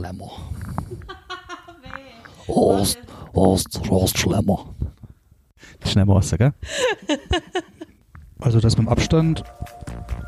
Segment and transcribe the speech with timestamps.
[0.00, 0.30] Schlemmer.
[2.48, 2.98] Horst,
[3.34, 4.74] Horst, Horst Schlemmer.
[5.84, 6.52] Schlemmer aus, gell?
[8.42, 9.44] Also das mit dem Abstand,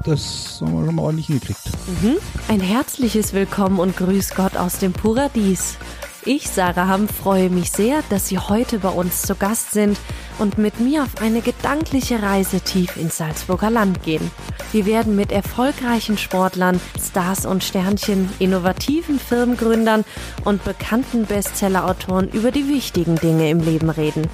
[0.04, 1.62] das haben wir schon mal ordentlich hingekriegt.
[2.02, 2.16] Mhm.
[2.48, 5.78] Ein herzliches Willkommen und Grüß Gott aus dem Paradies.
[6.26, 9.98] Ich, Sarah Hamm, freue mich sehr, dass Sie heute bei uns zu Gast sind
[10.42, 14.28] und mit mir auf eine gedankliche Reise tief ins Salzburger Land gehen.
[14.72, 20.04] Wir werden mit erfolgreichen Sportlern, Stars und Sternchen, innovativen Firmengründern
[20.44, 24.26] und bekannten Bestsellerautoren über die wichtigen Dinge im Leben reden.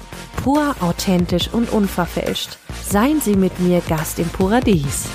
[0.43, 2.57] Pur, authentisch und unverfälscht.
[2.83, 5.05] Seien Sie mit mir Gast im Paradies.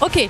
[0.00, 0.28] Okay,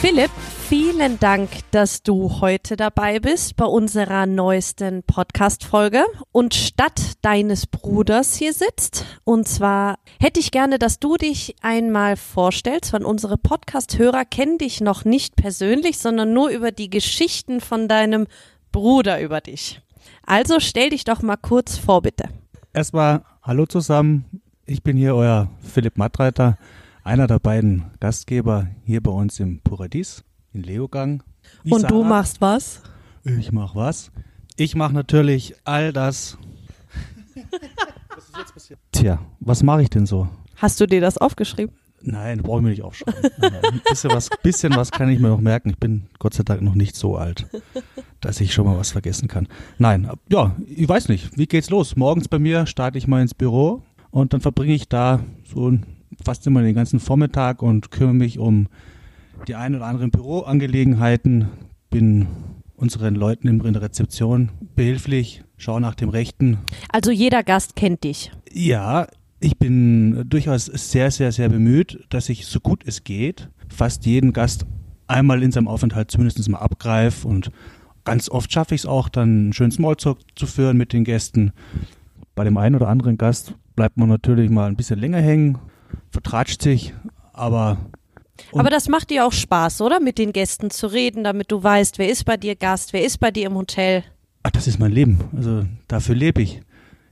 [0.00, 0.30] Philipp,
[0.72, 8.36] vielen Dank, dass du heute dabei bist bei unserer neuesten Podcast-Folge und statt deines Bruders
[8.36, 9.04] hier sitzt.
[9.24, 14.80] Und zwar hätte ich gerne, dass du dich einmal vorstellst, weil unsere Podcast-Hörer kennen dich
[14.80, 18.26] noch nicht persönlich, sondern nur über die Geschichten von deinem
[18.70, 19.82] Bruder über dich.
[20.24, 22.30] Also stell dich doch mal kurz vor, bitte.
[22.72, 24.40] Erstmal Hallo zusammen.
[24.64, 26.56] Ich bin hier euer Philipp Mattreiter,
[27.04, 31.22] einer der beiden Gastgeber hier bei uns im Paradies in Leogang.
[31.62, 31.92] Wie Und Sarah.
[31.92, 32.82] du machst was?
[33.24, 34.10] Ich mach was?
[34.56, 36.36] Ich mache natürlich all das.
[38.14, 38.80] was ist jetzt passiert?
[38.92, 40.28] Tja, was mache ich denn so?
[40.56, 41.74] Hast du dir das aufgeschrieben?
[42.04, 43.30] Nein, brauche ich mir nicht aufschreiben.
[43.40, 45.70] Ein bisschen was, bisschen was kann ich mir noch merken.
[45.70, 47.46] Ich bin Gott sei Dank noch nicht so alt,
[48.20, 49.46] dass ich schon mal was vergessen kann.
[49.78, 51.38] Nein, ja, ich weiß nicht.
[51.38, 51.94] Wie geht's los?
[51.94, 55.72] Morgens bei mir starte ich mal ins Büro und dann verbringe ich da so
[56.24, 58.66] fast immer den ganzen Vormittag und kümmere mich um
[59.46, 61.48] die ein oder anderen Büroangelegenheiten,
[61.90, 62.26] bin
[62.76, 66.58] unseren Leuten in der Rezeption behilflich, schaue nach dem Rechten,
[66.90, 68.32] Also jeder Gast kennt dich.
[68.52, 69.06] ja,
[69.40, 74.32] ich bin durchaus sehr, sehr, sehr bemüht, dass ich so gut es geht fast jeden
[74.32, 74.66] Gast
[75.08, 77.50] einmal in seinem Aufenthalt zumindest mal abgreife und
[78.04, 81.52] ganz oft schaffe ich es auch, dann einen schönen Smalltalk zu führen mit den Gästen.
[82.34, 85.58] Bei dem einen oder anderen Gast bleibt man natürlich mal ein bisschen länger hängen,
[86.10, 86.94] vertratscht sich,
[87.32, 87.78] aber
[88.50, 90.00] Und- Aber das macht dir auch Spaß, oder?
[90.00, 93.18] Mit den Gästen zu reden, damit du weißt, wer ist bei dir Gast, wer ist
[93.18, 94.04] bei dir im Hotel.
[94.44, 95.20] ach, das ist mein Leben.
[95.36, 96.60] Also dafür lebe ich.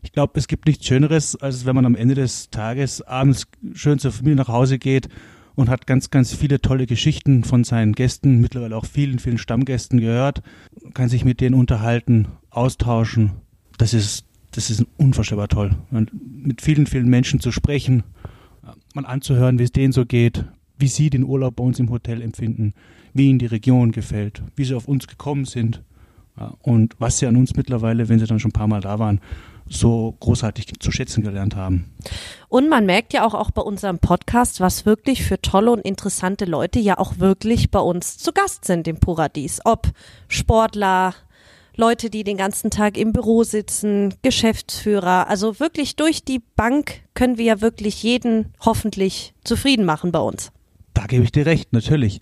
[0.02, 3.98] Ich glaube, es gibt nichts Schöneres, als wenn man am Ende des Tages abends schön
[4.00, 5.08] zur Familie nach Hause geht
[5.54, 10.00] und hat ganz, ganz viele tolle Geschichten von seinen Gästen, mittlerweile auch vielen, vielen Stammgästen
[10.00, 10.42] gehört,
[10.94, 13.32] kann sich mit denen unterhalten, austauschen.
[13.78, 15.76] Das ist, das ist unvorstellbar toll.
[15.90, 16.10] Und
[16.44, 18.02] mit vielen, vielen Menschen zu sprechen,
[18.94, 20.44] mal anzuhören, wie es denen so geht,
[20.80, 22.74] wie sie den Urlaub bei uns im Hotel empfinden,
[23.12, 25.82] wie ihnen die Region gefällt, wie sie auf uns gekommen sind
[26.38, 28.98] ja, und was sie an uns mittlerweile, wenn sie dann schon ein paar Mal da
[28.98, 29.20] waren,
[29.68, 31.92] so großartig zu schätzen gelernt haben.
[32.48, 36.44] Und man merkt ja auch, auch bei unserem Podcast, was wirklich für tolle und interessante
[36.44, 39.60] Leute ja auch wirklich bei uns zu Gast sind im Paradies.
[39.64, 39.88] Ob
[40.26, 41.14] Sportler,
[41.76, 45.28] Leute, die den ganzen Tag im Büro sitzen, Geschäftsführer.
[45.28, 50.50] Also wirklich durch die Bank können wir ja wirklich jeden hoffentlich zufrieden machen bei uns.
[50.94, 52.20] Da gebe ich dir recht, natürlich.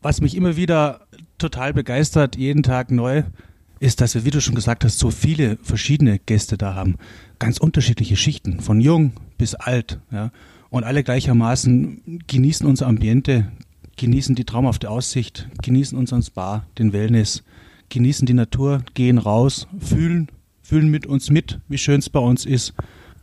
[0.00, 1.06] Was mich immer wieder
[1.38, 3.24] total begeistert, jeden Tag neu,
[3.80, 6.96] ist, dass wir, wie du schon gesagt hast, so viele verschiedene Gäste da haben.
[7.38, 10.00] Ganz unterschiedliche Schichten, von jung bis alt.
[10.10, 10.32] Ja.
[10.70, 13.52] Und alle gleichermaßen genießen unser Ambiente,
[13.96, 17.42] genießen die traumhafte Aussicht, genießen unseren Spa, den Wellness,
[17.88, 20.28] genießen die Natur, gehen raus, fühlen,
[20.62, 22.74] fühlen mit uns mit, wie schön es bei uns ist.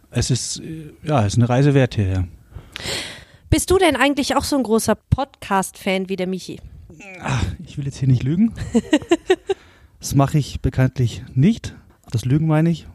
[0.09, 2.28] Es ist, äh, ja, es ist eine Reise wert hierher.
[3.50, 6.59] Bist du denn eigentlich auch so ein großer Podcast-Fan wie der Michi?
[7.22, 8.53] Ach, ich will jetzt hier nicht lügen.
[9.97, 11.75] Das mache ich bekanntlich nicht.
[12.11, 12.85] Das Lügen meine ich.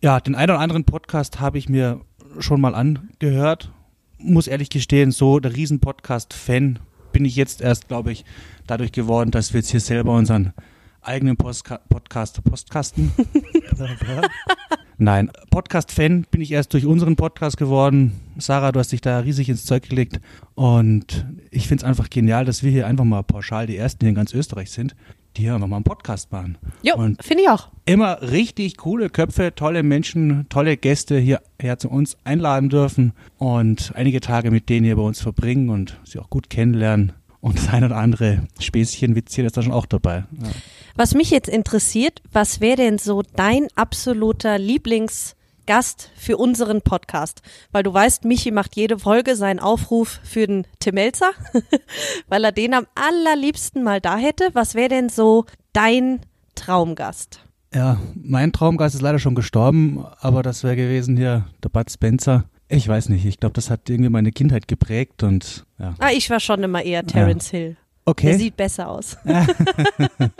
[0.00, 2.00] Ja, den einen oder anderen Podcast habe ich mir
[2.38, 3.72] schon mal angehört.
[4.18, 6.78] Muss ehrlich gestehen, so der Riesen-Podcast-Fan
[7.10, 8.24] bin ich jetzt erst, glaube ich,
[8.68, 10.52] dadurch geworden, dass wir jetzt hier selber unseren
[11.00, 13.10] eigenen Postka Podcast, Postkasten.
[14.96, 18.12] Nein, Podcast-Fan bin ich erst durch unseren Podcast geworden.
[18.38, 20.20] Sarah, du hast dich da riesig ins Zeug gelegt.
[20.54, 24.10] Und ich finde es einfach genial, dass wir hier einfach mal pauschal die Ersten hier
[24.10, 24.94] in ganz Österreich sind,
[25.36, 26.58] die hier einfach mal einen Podcast machen.
[26.82, 27.70] Jo, Und finde ich auch.
[27.86, 34.20] immer richtig coole Köpfe, tolle Menschen, tolle Gäste hierher zu uns einladen dürfen und einige
[34.20, 37.12] Tage mit denen hier bei uns verbringen und sie auch gut kennenlernen.
[37.40, 40.24] Und das ein oder andere Späßchen, Witzchen ist da schon auch dabei.
[40.40, 40.48] Ja.
[40.96, 47.42] Was mich jetzt interessiert, was wäre denn so dein absoluter Lieblingsgast für unseren Podcast?
[47.72, 51.32] Weil du weißt, Michi macht jede Folge seinen Aufruf für den Tim Melzer,
[52.28, 54.50] weil er den am allerliebsten mal da hätte.
[54.52, 56.20] Was wäre denn so dein
[56.54, 57.40] Traumgast?
[57.74, 62.44] Ja, mein Traumgast ist leider schon gestorben, aber das wäre gewesen hier der Bud Spencer.
[62.68, 65.94] Ich weiß nicht, ich glaube, das hat irgendwie meine Kindheit geprägt und ja.
[65.98, 67.70] Ah, ich war schon immer eher Terence Hill.
[67.70, 67.76] Der
[68.06, 68.36] Okay.
[68.36, 69.16] sieht besser aus.
[69.24, 69.46] Ja,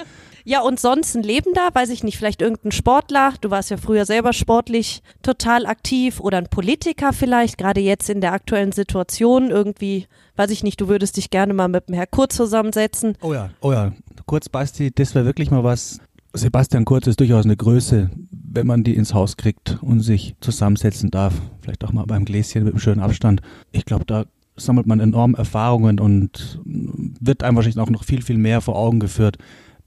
[0.60, 4.34] und sonst ein Lebender, weiß ich nicht, vielleicht irgendein Sportler, du warst ja früher selber
[4.34, 10.06] sportlich total aktiv oder ein Politiker vielleicht, gerade jetzt in der aktuellen Situation irgendwie,
[10.36, 13.16] weiß ich nicht, du würdest dich gerne mal mit dem Herr Kurz zusammensetzen.
[13.22, 13.92] Oh ja, oh ja.
[14.26, 16.00] Kurz, Basti, das wäre wirklich mal was.
[16.34, 21.10] Sebastian Kurz ist durchaus eine Größe, wenn man die ins Haus kriegt und sich zusammensetzen
[21.10, 21.34] darf.
[21.62, 23.40] Vielleicht auch mal beim Gläschen mit einem schönen Abstand.
[23.72, 24.24] Ich glaube, da
[24.56, 29.00] sammelt man enorm Erfahrungen und wird einem wahrscheinlich auch noch viel, viel mehr vor Augen
[29.00, 29.38] geführt,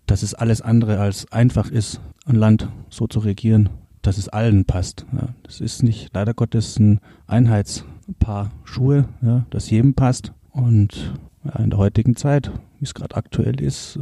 [0.07, 3.69] dass es alles andere als einfach ist, ein Land so zu regieren,
[4.01, 5.05] dass es allen passt.
[5.13, 10.33] Ja, das ist nicht leider Gottes ein Einheitspaar Schuhe, ja, das jedem passt.
[10.51, 11.13] Und
[11.43, 13.99] ja, in der heutigen Zeit, wie es gerade aktuell ist,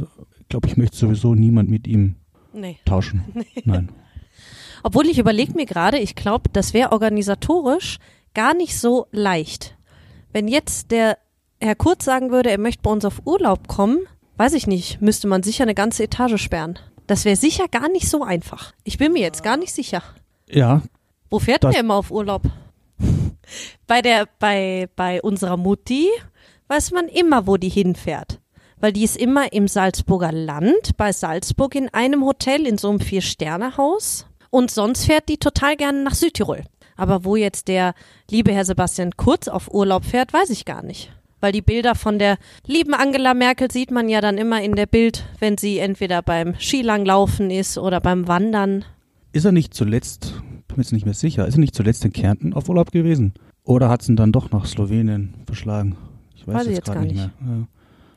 [0.48, 2.16] glaube ich, möchte sowieso niemand mit ihm
[2.52, 2.78] Nee.
[2.84, 3.22] tauschen.
[3.64, 3.90] Nein.
[4.82, 7.98] Obwohl ich überlege mir gerade, ich glaube, das wäre organisatorisch
[8.34, 9.76] gar nicht so leicht.
[10.32, 11.18] Wenn jetzt der
[11.60, 13.98] Herr Kurz sagen würde, er möchte bei uns auf Urlaub kommen,
[14.36, 16.78] weiß ich nicht, müsste man sicher eine ganze Etage sperren.
[17.06, 18.72] Das wäre sicher gar nicht so einfach.
[18.84, 20.02] Ich bin mir jetzt gar nicht sicher.
[20.48, 20.82] Ja,
[21.30, 22.42] Wo fährt der immer auf Urlaub?
[23.86, 26.08] bei der, bei, bei unserer Mutti
[26.68, 28.40] weiß man immer, wo die hinfährt.
[28.78, 33.00] Weil die ist immer im Salzburger Land, bei Salzburg in einem Hotel, in so einem
[33.00, 34.26] Vier-Sterne-Haus.
[34.50, 36.62] Und sonst fährt die total gerne nach Südtirol.
[36.96, 37.94] Aber wo jetzt der
[38.30, 41.12] liebe Herr Sebastian Kurz auf Urlaub fährt, weiß ich gar nicht.
[41.40, 44.86] Weil die Bilder von der lieben Angela Merkel sieht man ja dann immer in der
[44.86, 48.84] Bild, wenn sie entweder beim Skilanglaufen ist oder beim Wandern.
[49.32, 50.32] ist er nicht zuletzt,
[50.68, 53.34] bin mir jetzt nicht mehr sicher, ist er nicht zuletzt in Kärnten auf Urlaub gewesen?
[53.64, 55.96] Oder hat es ihn dann doch nach Slowenien verschlagen?
[56.34, 57.40] Ich weiß, Weiß jetzt jetzt gar nicht nicht.
[57.40, 57.56] mehr.
[57.58, 57.66] Ja.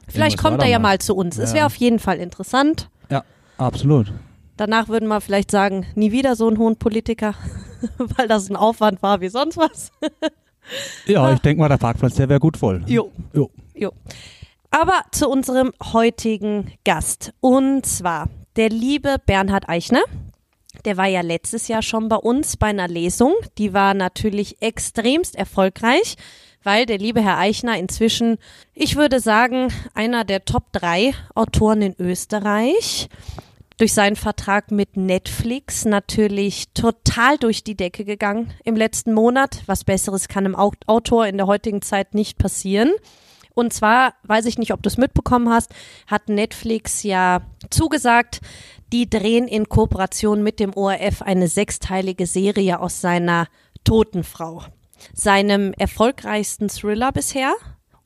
[0.07, 1.37] Vielleicht Irgendwas kommt er ja mal zu uns.
[1.37, 1.55] Es Ja.
[1.57, 2.89] wäre auf jeden Fall interessant.
[3.11, 3.23] Ja,
[3.57, 4.13] absolut.
[4.57, 7.33] Danach würden wir vielleicht sagen, nie wieder so einen hohen Politiker,
[7.97, 9.91] weil das ein Aufwand war wie sonst was.
[11.05, 12.83] Ja, ich denke mal, der Parkplatz, der wäre gut voll.
[12.87, 13.11] Jo.
[13.33, 13.49] Jo.
[13.73, 13.91] Jo.
[14.71, 17.33] Aber zu unserem heutigen Gast.
[17.39, 20.01] Und zwar der liebe Bernhard Eichner.
[20.85, 23.33] Der war ja letztes Jahr schon bei uns bei einer Lesung.
[23.57, 26.15] Die war natürlich extremst erfolgreich,
[26.63, 28.37] weil der liebe Herr Eichner inzwischen,
[28.73, 33.09] ich würde sagen, einer der Top 3 Autoren in Österreich
[33.79, 39.63] durch seinen Vertrag mit Netflix natürlich total durch die Decke gegangen im letzten Monat.
[39.67, 42.91] Was Besseres kann einem Au- Autor in der heutigen Zeit nicht passieren.
[43.55, 45.73] Und zwar, weiß ich nicht, ob du es mitbekommen hast,
[46.07, 48.41] hat Netflix ja zugesagt,
[48.91, 53.47] die drehen in Kooperation mit dem ORF eine sechsteilige Serie aus seiner
[53.85, 54.63] Toten Frau.
[55.13, 57.53] Seinem erfolgreichsten Thriller bisher.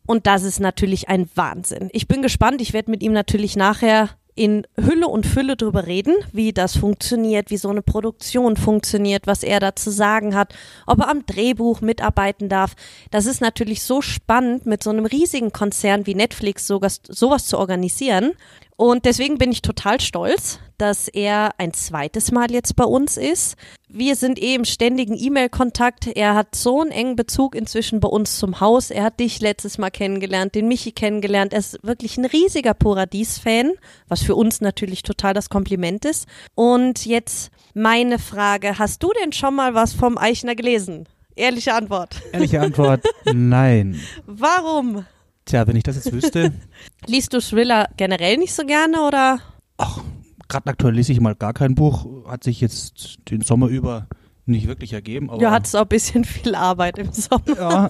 [0.05, 1.89] Und das ist natürlich ein Wahnsinn.
[1.93, 2.61] Ich bin gespannt.
[2.61, 7.51] Ich werde mit ihm natürlich nachher in Hülle und Fülle drüber reden, wie das funktioniert,
[7.51, 10.53] wie so eine Produktion funktioniert, was er da zu sagen hat,
[10.87, 12.75] ob er am Drehbuch mitarbeiten darf.
[13.11, 17.57] Das ist natürlich so spannend, mit so einem riesigen Konzern wie Netflix sowas, sowas zu
[17.57, 18.33] organisieren.
[18.75, 23.55] Und deswegen bin ich total stolz, dass er ein zweites Mal jetzt bei uns ist.
[23.87, 26.07] Wir sind eh im ständigen E-Mail-Kontakt.
[26.07, 28.89] Er hat so einen engen Bezug inzwischen bei uns zum Haus.
[28.89, 31.53] Er hat dich letztes Mal kennengelernt, den Michi kennengelernt.
[31.53, 33.73] Er ist wirklich ein riesiger Paradies-Fan,
[34.07, 36.27] was für uns natürlich total das Kompliment ist.
[36.55, 38.79] Und jetzt meine Frage.
[38.79, 41.07] Hast du denn schon mal was vom Eichner gelesen?
[41.35, 42.21] Ehrliche Antwort.
[42.31, 43.99] Ehrliche Antwort, nein.
[44.25, 45.05] Warum?
[45.45, 46.53] Tja, wenn ich das jetzt wüsste,
[47.07, 49.39] Liest du Thriller generell nicht so gerne oder?
[49.77, 49.99] ach,
[50.47, 54.07] gerade aktuell lese ich mal gar kein Buch, hat sich jetzt den Sommer über
[54.45, 57.43] nicht wirklich ergeben, aber Ja, hat es auch ein bisschen viel Arbeit im Sommer.
[57.57, 57.89] ja,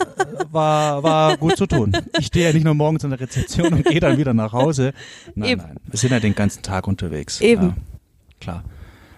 [0.52, 1.92] war, war gut zu tun.
[2.20, 4.94] Ich stehe ja nicht nur morgens in der Rezeption und gehe dann wieder nach Hause.
[5.36, 5.62] Nein, Eben.
[5.64, 7.42] nein, wir sind ja den ganzen Tag unterwegs.
[7.42, 7.64] Eben.
[7.70, 7.76] Ja,
[8.40, 8.64] klar.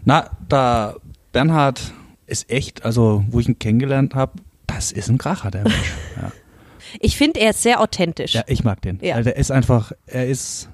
[0.05, 0.95] Na, da
[1.33, 1.93] Bernhard
[2.25, 4.33] ist echt, also wo ich ihn kennengelernt habe,
[4.65, 5.93] das ist ein Kracher, der Mensch.
[6.21, 6.31] Ja.
[6.99, 8.33] Ich finde, er ist sehr authentisch.
[8.33, 8.99] Ja, ich mag den.
[9.01, 9.15] Ja.
[9.15, 10.69] Weil der ist einfach, er ist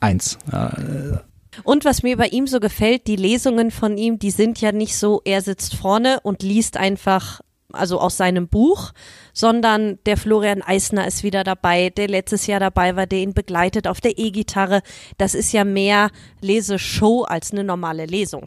[0.00, 0.38] eins.
[0.52, 1.18] Äh,
[1.64, 4.96] Und was mir bei ihm so gefällt, die Lesungen von ihm, die sind ja nicht
[4.96, 7.40] so, er sitzt vorne und liest einfach,
[7.72, 8.92] also aus seinem Buch,
[9.34, 13.86] sondern der Florian Eisner ist wieder dabei, der letztes Jahr dabei war, der ihn begleitet
[13.88, 14.80] auf der E-Gitarre.
[15.18, 16.10] Das ist ja mehr
[16.40, 18.46] Leseshow als eine normale Lesung.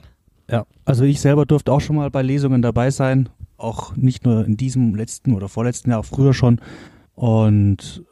[0.50, 3.30] ja, also ich selber durfte auch schon mal bei Lesungen dabei sein.
[3.58, 6.60] Auch nicht nur in diesem letzten oder vorletzten Jahr, auch früher schon.
[7.16, 8.04] Und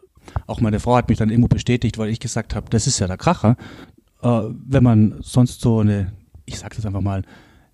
[0.47, 3.07] auch meine Frau hat mich dann irgendwo bestätigt, weil ich gesagt habe, das ist ja
[3.07, 3.55] der Kracher.
[4.21, 6.13] Äh, wenn man sonst so eine,
[6.45, 7.23] ich sage jetzt einfach mal,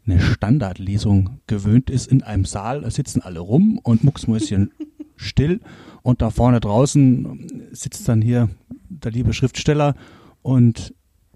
[0.05, 4.71] eine Standardlesung gewöhnt ist in einem Saal, da sitzen alle rum und mucksmäuschen
[5.15, 5.61] still
[6.03, 8.49] und da vorne draußen sitzt dann hier
[8.89, 9.95] der liebe Schriftsteller
[10.43, 10.93] und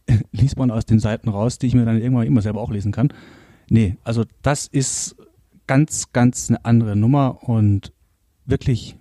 [0.32, 2.92] liest man aus den Seiten raus, die ich mir dann irgendwann immer selber auch lesen
[2.92, 3.12] kann.
[3.70, 5.16] Nee, also das ist
[5.68, 7.94] ganz, ganz eine andere Nummer und
[8.46, 8.96] wirklich,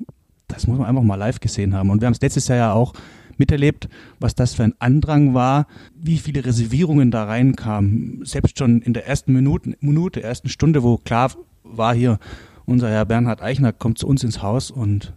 [0.49, 1.91] das muss man einfach mal live gesehen haben.
[1.91, 2.95] Und wir haben es letztes Jahr ja auch
[3.37, 3.89] miterlebt,
[4.19, 8.23] was das für ein Andrang war, wie viele Reservierungen da reinkamen.
[8.25, 11.31] Selbst schon in der ersten Minute, Minute ersten Stunde, wo klar
[11.63, 12.19] war hier,
[12.67, 15.15] unser Herr Bernhard Eichner kommt zu uns ins Haus und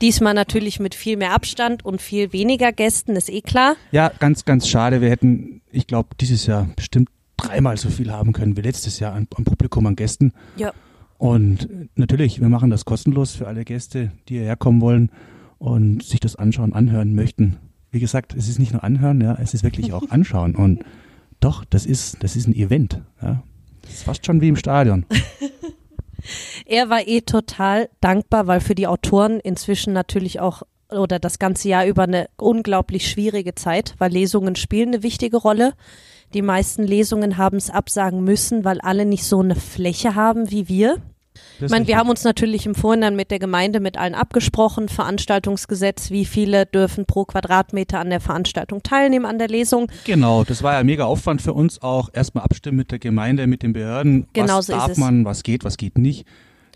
[0.00, 3.76] Diesmal natürlich mit viel mehr Abstand und viel weniger Gästen, ist eh klar.
[3.92, 5.00] ja, ganz, ganz schade.
[5.00, 9.14] Wir hätten, ich glaube, dieses Jahr bestimmt dreimal so viel haben können wie letztes Jahr
[9.14, 10.32] an, an Publikum, an Gästen.
[10.56, 10.72] Ja.
[11.20, 15.10] Und natürlich, wir machen das kostenlos für alle Gäste, die hierher kommen wollen
[15.58, 17.58] und sich das anschauen, anhören möchten.
[17.90, 20.56] Wie gesagt, es ist nicht nur anhören, ja, es ist wirklich auch anschauen.
[20.56, 20.82] Und
[21.38, 23.02] doch, das ist, das ist ein Event.
[23.20, 23.42] Ja.
[23.82, 25.04] Das ist fast schon wie im Stadion.
[26.66, 31.70] Er war eh total dankbar, weil für die Autoren inzwischen natürlich auch oder das ganze
[31.70, 35.72] Jahr über eine unglaublich schwierige Zeit, weil Lesungen spielen eine wichtige Rolle.
[36.34, 40.68] Die meisten Lesungen haben es absagen müssen, weil alle nicht so eine Fläche haben wie
[40.68, 40.98] wir.
[41.58, 44.88] Das Ich meine, wir haben uns natürlich im Vorhinein mit der Gemeinde, mit allen abgesprochen,
[44.88, 49.90] Veranstaltungsgesetz, wie viele dürfen pro Quadratmeter an der Veranstaltung teilnehmen, an der Lesung.
[50.04, 52.08] Genau, das war ja mega Aufwand für uns auch.
[52.12, 54.26] Erstmal abstimmen mit der Gemeinde, mit den Behörden.
[54.32, 56.26] Genau was so ist darf man, was geht, was geht nicht.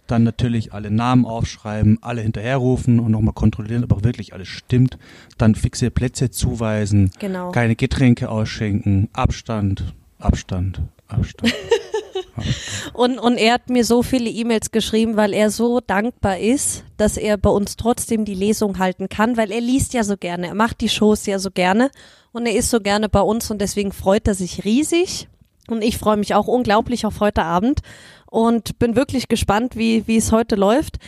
[0.06, 4.98] Dann natürlich alle Namen aufschreiben, alle hinterherrufen und nochmal kontrollieren, ob auch wirklich alles stimmt.
[5.38, 7.52] Dann fixe Plätze zuweisen, Genau.
[7.52, 11.54] keine Getränke ausschenken, Abstand, Abstand, Abstand.
[12.92, 17.16] Und, und er hat mir so viele E-Mails geschrieben, weil er so dankbar ist, dass
[17.16, 20.54] er bei uns trotzdem die Lesung halten kann, weil er liest ja so gerne, er
[20.54, 21.90] macht die Shows ja so gerne
[22.32, 25.28] und er ist so gerne bei uns und deswegen freut er sich riesig.
[25.68, 27.80] Und ich freue mich auch unglaublich auf heute Abend
[28.30, 30.98] und bin wirklich gespannt, wie, wie es heute läuft.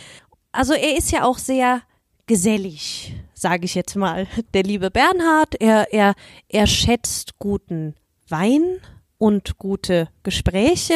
[0.51, 1.81] Also er ist ja auch sehr
[2.25, 4.27] gesellig, sage ich jetzt mal.
[4.53, 6.15] Der liebe Bernhard, er, er,
[6.49, 7.93] er schätzt guten
[8.27, 8.79] Wein
[9.17, 10.93] und gute Gespräche.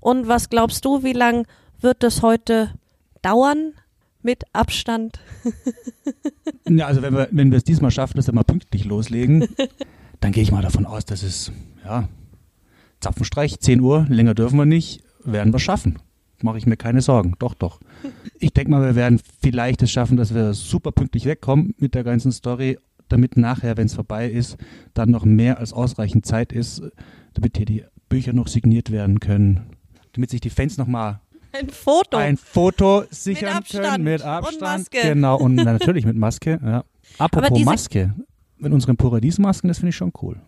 [0.00, 1.46] Und was glaubst du, wie lang
[1.80, 2.72] wird es heute
[3.22, 3.72] dauern
[4.22, 5.20] mit Abstand?
[6.70, 9.48] Ja, also wenn wir, wenn wir es diesmal schaffen, dass wir mal pünktlich loslegen,
[10.20, 11.50] dann gehe ich mal davon aus, dass es,
[11.82, 12.08] ja,
[13.00, 15.98] Zapfenstreich, 10 Uhr, länger dürfen wir nicht, werden wir schaffen.
[16.42, 17.34] Mache ich mir keine Sorgen.
[17.38, 17.80] Doch, doch.
[18.38, 22.04] Ich denke mal, wir werden vielleicht es schaffen, dass wir super pünktlich wegkommen mit der
[22.04, 24.56] ganzen Story, damit nachher, wenn es vorbei ist,
[24.94, 26.82] dann noch mehr als ausreichend Zeit ist,
[27.34, 29.76] damit hier die Bücher noch signiert werden können,
[30.12, 31.20] damit sich die Fans nochmal
[31.52, 32.16] Ein Foto.
[32.16, 34.60] ein Foto sichern Abstand können mit und Abstand.
[34.60, 34.98] Maske.
[35.02, 36.60] Genau, und natürlich mit Maske.
[36.64, 36.84] Ja.
[37.18, 38.14] Apropos Maske.
[38.58, 40.40] Mit unseren Paradiesmasken, das finde ich schon cool.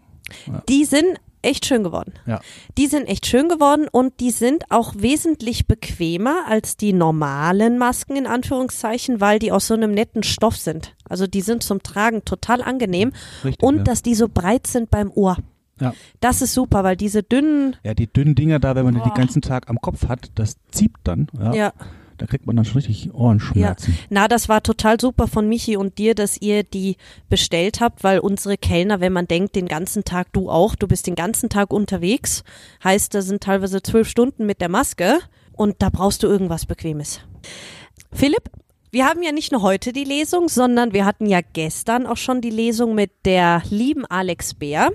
[0.68, 2.12] Die sind echt schön geworden.
[2.26, 2.40] Ja.
[2.76, 8.16] Die sind echt schön geworden und die sind auch wesentlich bequemer als die normalen Masken
[8.16, 10.94] in Anführungszeichen, weil die aus so einem netten Stoff sind.
[11.08, 13.12] Also die sind zum Tragen total angenehm
[13.44, 13.62] Richtig.
[13.62, 13.82] und ja.
[13.84, 15.36] dass die so breit sind beim Ohr.
[15.80, 15.94] Ja.
[16.20, 19.08] Das ist super, weil diese dünnen, ja, die dünnen Dinger da, wenn man die Boah.
[19.08, 21.28] den ganzen Tag am Kopf hat, das zieht dann.
[21.38, 21.54] Ja.
[21.54, 21.72] ja,
[22.18, 23.96] Da kriegt man dann schon richtig Ohrenschmerzen.
[24.10, 26.96] Na, das war total super von Michi und dir, dass ihr die
[27.30, 31.06] bestellt habt, weil unsere Kellner, wenn man denkt, den ganzen Tag, du auch, du bist
[31.06, 32.44] den ganzen Tag unterwegs,
[32.84, 35.18] heißt, da sind teilweise zwölf Stunden mit der Maske
[35.52, 37.20] und da brauchst du irgendwas Bequemes.
[38.12, 38.50] Philipp,
[38.92, 42.40] wir haben ja nicht nur heute die Lesung, sondern wir hatten ja gestern auch schon
[42.40, 44.90] die Lesung mit der lieben Alex Bär.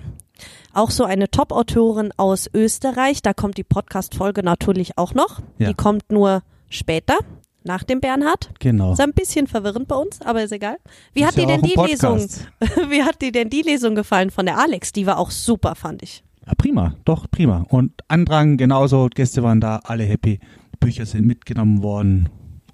[0.73, 3.21] Auch so eine Top-Autorin aus Österreich.
[3.21, 5.41] Da kommt die Podcast-Folge natürlich auch noch.
[5.57, 5.69] Ja.
[5.69, 7.17] Die kommt nur später,
[7.65, 8.51] nach dem Bernhard.
[8.59, 8.93] Genau.
[8.93, 10.77] Ist ein bisschen verwirrend bei uns, aber ist egal.
[11.13, 12.47] Wie Ist hat dir ja denn auch ein die Lesung, Podcast.
[12.89, 14.91] wie hat dir denn die Lesung gefallen von der Alex?
[14.91, 16.23] Die war auch super, fand ich.
[16.45, 17.65] Ja, prima, doch, prima.
[17.69, 20.39] Und Andrang genauso, Gäste waren da, alle happy.
[20.79, 22.29] Bücher sind mitgenommen worden.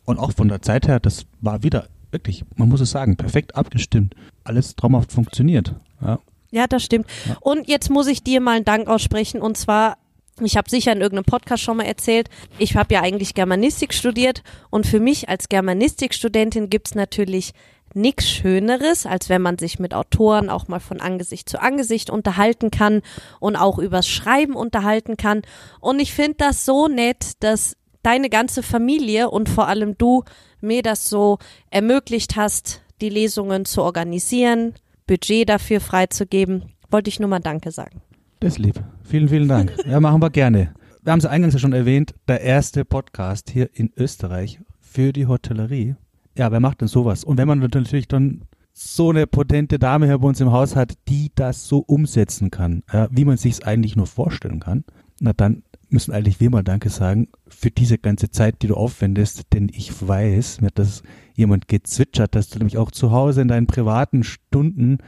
[0.06, 3.56] Und auch von der Zeit her, das war wieder wirklich, man muss es sagen, perfekt
[3.56, 4.16] abgestimmt.
[4.44, 5.76] Alles traumhaft funktioniert.
[6.02, 6.20] Ja.
[6.52, 7.08] Ja, das stimmt.
[7.28, 7.38] Ja.
[7.42, 9.98] Und jetzt muss ich dir mal einen Dank aussprechen und zwar
[10.40, 14.42] ich habe sicher in irgendeinem Podcast schon mal erzählt, ich habe ja eigentlich Germanistik studiert
[14.72, 17.54] und für mich als Germanistikstudentin gibt's natürlich
[17.94, 22.72] nichts Schöneres, als wenn man sich mit Autoren auch mal von Angesicht zu Angesicht unterhalten
[22.72, 23.02] kann
[23.40, 25.42] und auch übers Schreiben unterhalten kann.
[25.80, 30.24] Und ich finde das so nett, dass deine ganze Familie und vor allem du
[30.62, 31.38] mir das so
[31.70, 34.76] ermöglicht hast, die Lesungen zu organisieren,
[35.08, 36.74] Budget dafür freizugeben.
[36.90, 38.02] Wollte ich nur mal Danke sagen.
[38.40, 38.84] Das ist lieb.
[39.04, 39.74] Vielen, vielen Dank.
[39.88, 40.74] Ja, machen wir gerne.
[41.04, 45.28] Wir haben es eingangs ja schon erwähnt, der erste Podcast hier in Österreich für die
[45.28, 45.96] Hotellerie.
[46.38, 47.24] Ja, wer macht denn sowas?
[47.24, 48.44] Und wenn man natürlich dann
[48.74, 52.84] so eine potente Dame hier bei uns im Haus hat, die das so umsetzen kann,
[52.92, 54.84] ja, wie man sich es eigentlich nur vorstellen kann,
[55.20, 59.44] na dann müssen eigentlich wir mal Danke sagen für diese ganze Zeit, die du aufwendest,
[59.54, 61.04] denn ich weiß, mir hat das
[61.42, 65.00] jemand gezwitschert, dass du nämlich auch zu Hause in deinen privaten Stunden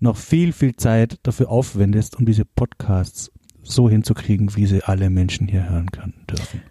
[0.00, 3.30] noch viel, viel Zeit dafür aufwendest, um diese Podcasts
[3.62, 6.62] so hinzukriegen, wie sie alle Menschen hier hören können dürfen.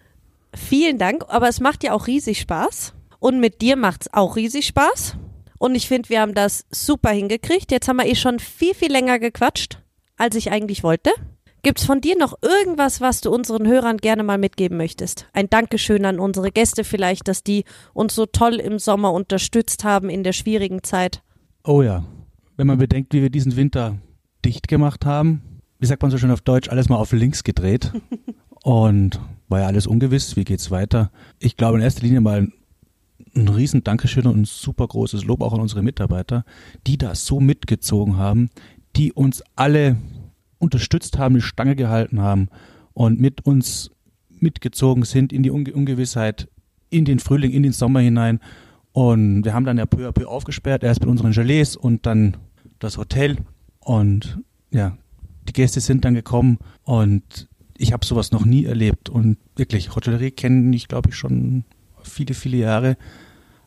[0.54, 2.92] Vielen Dank, aber es macht ja auch riesig Spaß.
[3.18, 5.16] Und mit dir macht's auch riesig Spaß.
[5.58, 7.70] Und ich finde, wir haben das super hingekriegt.
[7.70, 9.78] Jetzt haben wir eh schon viel, viel länger gequatscht,
[10.16, 11.10] als ich eigentlich wollte.
[11.64, 15.28] Gibt's von dir noch irgendwas, was du unseren Hörern gerne mal mitgeben möchtest?
[15.32, 17.64] Ein Dankeschön an unsere Gäste vielleicht, dass die
[17.94, 21.22] uns so toll im Sommer unterstützt haben in der schwierigen Zeit.
[21.62, 22.02] Oh ja,
[22.56, 23.98] wenn man bedenkt, wie wir diesen Winter
[24.44, 27.92] dicht gemacht haben, wie sagt man so schön auf Deutsch, alles mal auf links gedreht.
[28.64, 31.12] Und war ja alles ungewiss, wie geht's weiter.
[31.38, 32.48] Ich glaube in erster Linie mal
[33.36, 36.44] ein riesen Dankeschön und ein super großes Lob auch an unsere Mitarbeiter,
[36.86, 38.50] die das so mitgezogen haben,
[38.94, 39.96] die uns alle
[40.62, 42.48] unterstützt haben, die Stange gehalten haben
[42.94, 43.90] und mit uns
[44.30, 46.48] mitgezogen sind in die Unge Ungewissheit,
[46.88, 48.40] in den Frühling, in den Sommer hinein.
[48.92, 52.36] Und wir haben dann ja peu à peu aufgesperrt, erst mit unseren Gelees und dann
[52.78, 53.38] das Hotel.
[53.80, 54.38] Und
[54.70, 54.96] ja,
[55.48, 59.08] die Gäste sind dann gekommen und ich habe sowas noch nie erlebt.
[59.08, 61.64] Und wirklich, Hotellerie kenne ich, glaube ich, schon
[62.02, 62.96] viele, viele Jahre.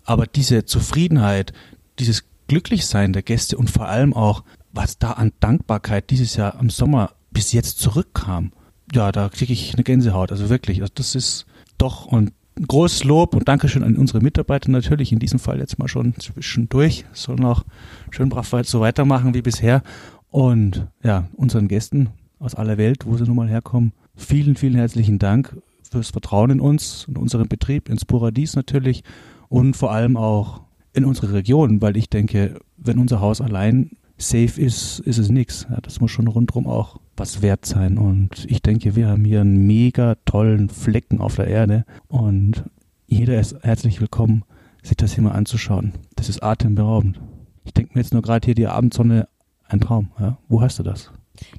[0.04, 1.52] Aber diese Zufriedenheit,
[2.00, 4.44] dieses Glücklichsein der Gäste und vor allem auch
[4.76, 8.52] was da an Dankbarkeit dieses Jahr im Sommer bis jetzt zurückkam,
[8.94, 10.32] ja, da kriege ich eine Gänsehaut.
[10.32, 11.46] Also wirklich, also das ist
[11.78, 15.88] doch ein großes Lob und Dankeschön an unsere Mitarbeiter natürlich, in diesem Fall jetzt mal
[15.88, 17.66] schon zwischendurch, soll noch
[18.12, 19.82] schön brav so weitermachen wie bisher.
[20.30, 25.20] Und ja, unseren Gästen aus aller Welt, wo sie nun mal herkommen, vielen, vielen herzlichen
[25.20, 25.56] Dank
[25.90, 29.04] fürs Vertrauen in uns, in unseren Betrieb, ins Paradies natürlich
[29.50, 30.62] und vor allem auch
[30.94, 35.68] in unsere Region, weil ich denke, wenn unser Haus allein safe ist, ist es nichts.
[35.70, 37.98] Ja, das muss schon rundherum auch was wert sein.
[37.98, 41.86] Und ich denke, wir haben hier einen mega tollen Flecken auf der Erde.
[42.08, 42.64] Und
[43.08, 44.44] jeder ist herzlich willkommen,
[44.84, 45.94] sich das hier mal anzuschauen.
[46.16, 47.20] Das ist atemberaubend.
[47.64, 49.28] Ich denke mir jetzt nur gerade hier die Abendsonne,
[49.68, 50.12] ein Traum.
[50.20, 50.38] Ja?
[50.48, 51.12] Wo hast du das?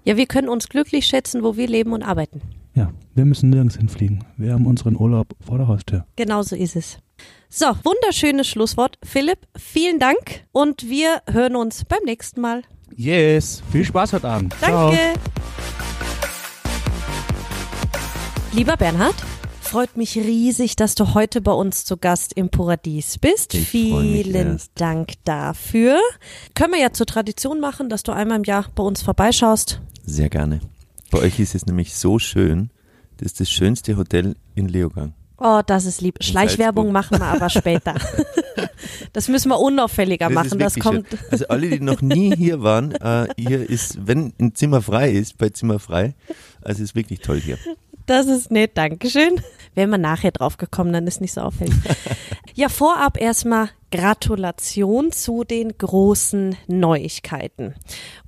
[0.05, 2.41] Ja, wir können uns glücklich schätzen, wo wir leben und arbeiten.
[2.75, 4.25] Ja, wir müssen nirgends hinfliegen.
[4.37, 6.07] Wir haben unseren Urlaub vor der Haustür.
[6.17, 6.99] Genau so ist es.
[7.49, 8.99] So, wunderschönes Schlusswort.
[9.03, 12.63] Philipp, vielen Dank und wir hören uns beim nächsten Mal.
[12.95, 14.55] Yes, viel Spaß heute Abend.
[14.61, 14.97] Danke.
[14.97, 15.15] Ciao.
[18.53, 19.15] Lieber Bernhard,
[19.61, 23.55] freut mich riesig, dass du heute bei uns zu Gast im Paradies bist.
[23.55, 26.01] Ich Vielen Dank dafür.
[26.55, 29.81] Können wir ja zur Tradition machen, dass du einmal im Jahr bei uns vorbeischaust.
[30.05, 30.61] Sehr gerne.
[31.11, 32.71] Bei euch ist es nämlich so schön.
[33.19, 35.15] Das ist das schönste Hotel in Leogang.
[35.39, 36.23] Oh, das ist lieb.
[36.23, 37.95] Schleichwerbung machen wir aber später.
[39.13, 40.59] das müssen wir unauffälliger das machen.
[40.59, 41.09] Das kommt.
[41.09, 41.19] Schön.
[41.31, 45.37] Also alle, die noch nie hier waren, äh, hier ist, wenn ein Zimmer frei ist,
[45.37, 46.15] bei Zimmer frei.
[46.63, 47.59] Also ist wirklich toll hier.
[48.07, 49.41] Das ist nett, Dankeschön.
[49.75, 51.75] Wären wir nachher drauf gekommen, dann ist nicht so auffällig.
[52.55, 57.75] ja, vorab erstmal Gratulation zu den großen Neuigkeiten.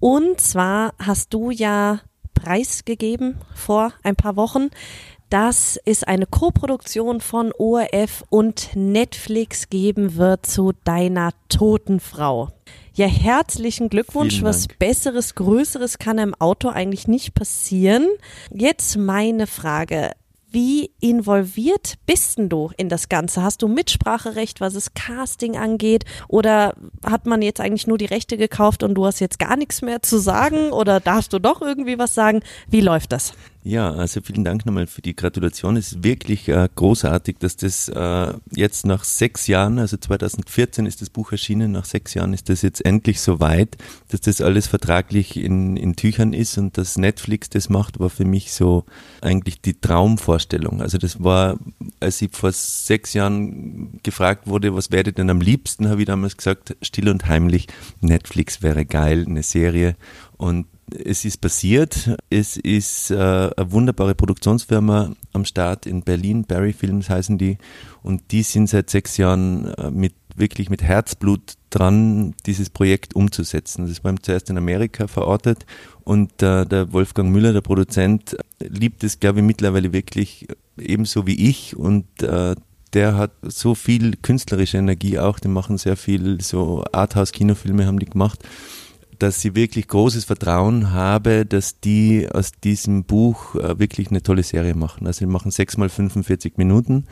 [0.00, 2.00] Und zwar hast du ja
[2.34, 4.70] preisgegeben vor ein paar Wochen,
[5.30, 12.48] dass es eine Koproduktion von ORF und Netflix geben wird zu deiner toten Frau.
[12.94, 14.42] Ja, herzlichen Glückwunsch.
[14.42, 18.08] Was Besseres, Größeres kann im Auto eigentlich nicht passieren.
[18.52, 20.12] Jetzt meine Frage.
[20.50, 23.42] Wie involviert bist denn du in das Ganze?
[23.42, 26.06] Hast du Mitspracherecht, was das Casting angeht?
[26.26, 29.82] Oder hat man jetzt eigentlich nur die Rechte gekauft und du hast jetzt gar nichts
[29.82, 30.72] mehr zu sagen?
[30.72, 32.40] Oder darfst du doch irgendwie was sagen?
[32.66, 33.34] Wie läuft das?
[33.68, 35.76] Ja, also vielen Dank nochmal für die Gratulation.
[35.76, 41.02] Es ist wirklich äh, großartig, dass das äh, jetzt nach sechs Jahren, also 2014 ist
[41.02, 43.76] das Buch erschienen, nach sechs Jahren ist das jetzt endlich so weit,
[44.08, 48.24] dass das alles vertraglich in, in Tüchern ist und dass Netflix das macht, war für
[48.24, 48.86] mich so
[49.20, 50.80] eigentlich die Traumvorstellung.
[50.80, 51.58] Also das war,
[52.00, 56.38] als ich vor sechs Jahren gefragt wurde, was wäre denn am liebsten, habe ich damals
[56.38, 57.66] gesagt, still und heimlich,
[58.00, 59.94] Netflix wäre geil, eine Serie
[60.38, 60.64] und
[61.04, 62.16] es ist passiert.
[62.30, 67.58] Es ist äh, eine wunderbare Produktionsfirma am Start in Berlin, Barry Films heißen die.
[68.02, 73.88] Und die sind seit sechs Jahren äh, mit wirklich mit Herzblut dran, dieses Projekt umzusetzen.
[73.88, 75.66] Das war zuerst in Amerika verortet
[76.04, 80.46] und äh, der Wolfgang Müller, der Produzent, liebt es, glaube ich, mittlerweile wirklich
[80.78, 82.54] ebenso wie ich und äh,
[82.94, 88.06] der hat so viel künstlerische Energie auch, die machen sehr viel so Arthouse-Kinofilme haben die
[88.06, 88.42] gemacht
[89.18, 94.42] dass sie wirklich großes Vertrauen habe, dass die aus diesem Buch äh, wirklich eine tolle
[94.42, 95.06] Serie machen.
[95.06, 97.04] Also sie machen sechs mal 45 Minuten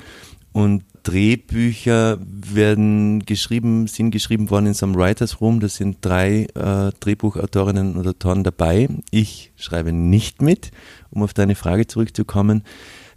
[0.57, 5.61] und Drehbücher werden geschrieben, sind geschrieben worden in so einem Writers Room.
[5.61, 8.89] Da sind drei äh, Drehbuchautorinnen und Autoren dabei.
[9.11, 10.71] Ich schreibe nicht mit,
[11.11, 12.65] um auf deine Frage zurückzukommen.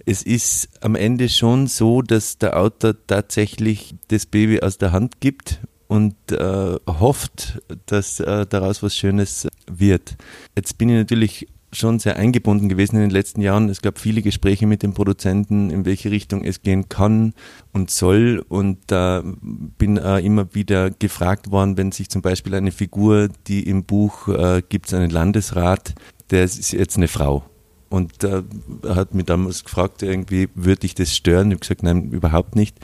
[0.05, 5.21] Es ist am Ende schon so, dass der Autor tatsächlich das Baby aus der Hand
[5.21, 10.17] gibt und äh, hofft, dass äh, daraus was Schönes wird.
[10.55, 13.69] Jetzt bin ich natürlich schon sehr eingebunden gewesen in den letzten Jahren.
[13.69, 17.33] Es gab viele Gespräche mit den Produzenten, in welche Richtung es gehen kann
[17.73, 18.45] und soll.
[18.49, 23.63] Und da bin äh, immer wieder gefragt worden, wenn sich zum Beispiel eine Figur, die
[23.67, 25.95] im Buch äh, gibt es einen Landesrat,
[26.29, 27.43] der ist jetzt eine Frau.
[27.89, 28.43] Und äh,
[28.87, 31.47] hat mich damals gefragt, irgendwie, würde ich das stören?
[31.47, 32.77] Ich habe gesagt, nein, überhaupt nicht,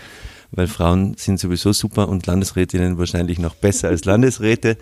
[0.51, 4.77] weil Frauen sind sowieso super und Landesrätinnen wahrscheinlich noch besser als Landesräte.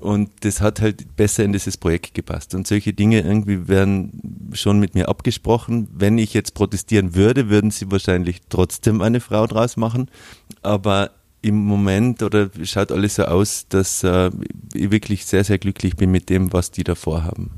[0.00, 2.54] Und das hat halt besser in dieses Projekt gepasst.
[2.54, 5.88] Und solche Dinge irgendwie werden schon mit mir abgesprochen.
[5.92, 10.08] Wenn ich jetzt protestieren würde, würden sie wahrscheinlich trotzdem eine Frau draus machen.
[10.62, 11.10] Aber
[11.42, 14.30] im Moment oder schaut alles so aus, dass äh,
[14.72, 17.50] ich wirklich sehr, sehr glücklich bin mit dem, was die da vorhaben.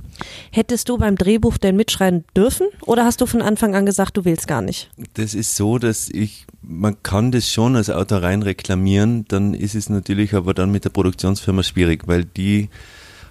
[0.50, 4.24] Hättest du beim Drehbuch denn mitschreiben dürfen oder hast du von Anfang an gesagt, du
[4.24, 4.90] willst gar nicht?
[5.14, 9.74] Das ist so, dass ich, man kann das schon als Autor rein reklamieren, dann ist
[9.74, 12.68] es natürlich aber dann mit der Produktionsfirma schwierig, weil die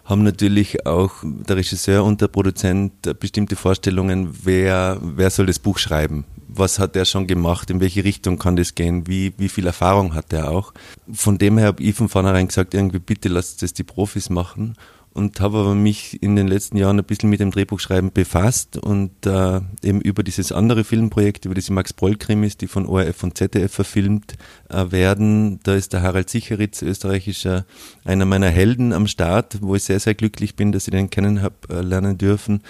[0.10, 5.78] haben natürlich auch der Regisseur und der Produzent bestimmte Vorstellungen, wer, wer soll das Buch
[5.78, 6.26] schreiben?
[6.48, 7.70] Was hat er schon gemacht?
[7.70, 9.06] In welche Richtung kann das gehen?
[9.06, 10.74] Wie, wie viel Erfahrung hat er auch?
[11.14, 14.76] Von dem her habe ich von vornherein gesagt, irgendwie bitte lasst das die Profis machen
[15.20, 19.12] und habe aber mich in den letzten Jahren ein bisschen mit dem Drehbuchschreiben befasst und
[19.26, 23.72] äh, eben über dieses andere Filmprojekt, über diese Max Proll-Krimis, die von ORF und ZDF
[23.72, 24.36] verfilmt
[24.70, 25.60] äh, werden.
[25.64, 27.66] Da ist der Harald Sicheritz, österreichischer,
[28.06, 31.42] einer meiner Helden am Start, wo ich sehr, sehr glücklich bin, dass ich den kennen
[31.42, 32.62] habe äh, lernen dürfen.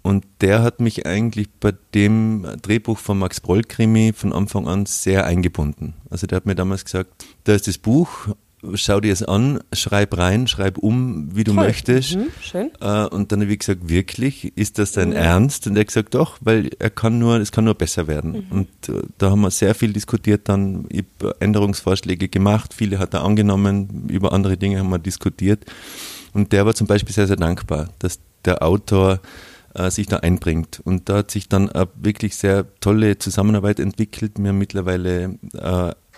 [0.00, 5.26] Und der hat mich eigentlich bei dem Drehbuch von Max Proll-Krimi von Anfang an sehr
[5.26, 5.92] eingebunden.
[6.08, 8.28] Also der hat mir damals gesagt, da ist das Buch
[8.74, 11.64] schau dir es an, schreib rein, schreib um, wie du Toll.
[11.64, 12.16] möchtest.
[12.16, 12.70] Mhm, schön.
[12.80, 15.16] Äh, und dann habe ich gesagt, wirklich, ist das dein mhm.
[15.16, 15.66] Ernst?
[15.66, 18.32] Und er hat gesagt, doch, weil er kann nur, es kann nur besser werden.
[18.32, 18.46] Mhm.
[18.50, 21.04] Und äh, da haben wir sehr viel diskutiert, dann ich
[21.40, 25.64] Änderungsvorschläge gemacht, viele hat er angenommen, über andere Dinge haben wir diskutiert.
[26.32, 29.20] Und der war zum Beispiel sehr, sehr dankbar, dass der Autor
[29.74, 30.80] äh, sich da einbringt.
[30.84, 34.32] Und da hat sich dann eine wirklich sehr tolle Zusammenarbeit entwickelt.
[34.38, 35.38] Wir haben mittlerweile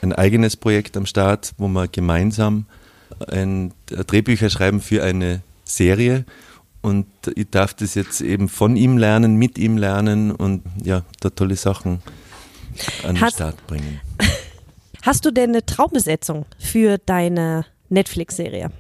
[0.03, 2.67] ein eigenes Projekt am Start, wo wir gemeinsam
[3.29, 6.25] ein Drehbücher schreiben für eine Serie.
[6.83, 11.29] Und ich darf das jetzt eben von ihm lernen, mit ihm lernen und ja, da
[11.31, 12.01] tolle Sachen
[13.05, 14.01] an den Start bringen.
[15.03, 18.71] Hast du denn eine Traumbesetzung für deine Netflix-Serie?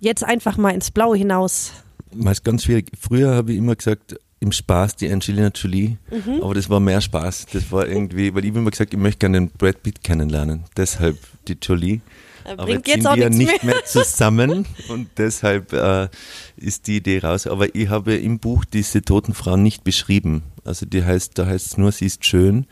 [0.00, 1.72] Jetzt einfach mal ins Blaue hinaus.
[2.12, 2.90] Das ist ganz schwierig.
[2.98, 6.42] Früher habe ich immer gesagt, im Spaß die Angelina Jolie, mhm.
[6.42, 7.46] aber das war mehr Spaß.
[7.52, 11.18] Das war irgendwie, weil ich immer gesagt, ich möchte gerne den Brad Pitt kennenlernen, deshalb
[11.48, 12.00] die Jolie.
[12.44, 13.74] Aber jetzt, jetzt sind die ja nicht mehr.
[13.74, 13.84] mehr.
[13.86, 16.08] zusammen und deshalb äh,
[16.56, 17.46] ist die Idee raus.
[17.46, 20.42] Aber ich habe im Buch diese toten Frauen nicht beschrieben.
[20.64, 22.66] Also die heißt, da heißt es nur, sie ist schön.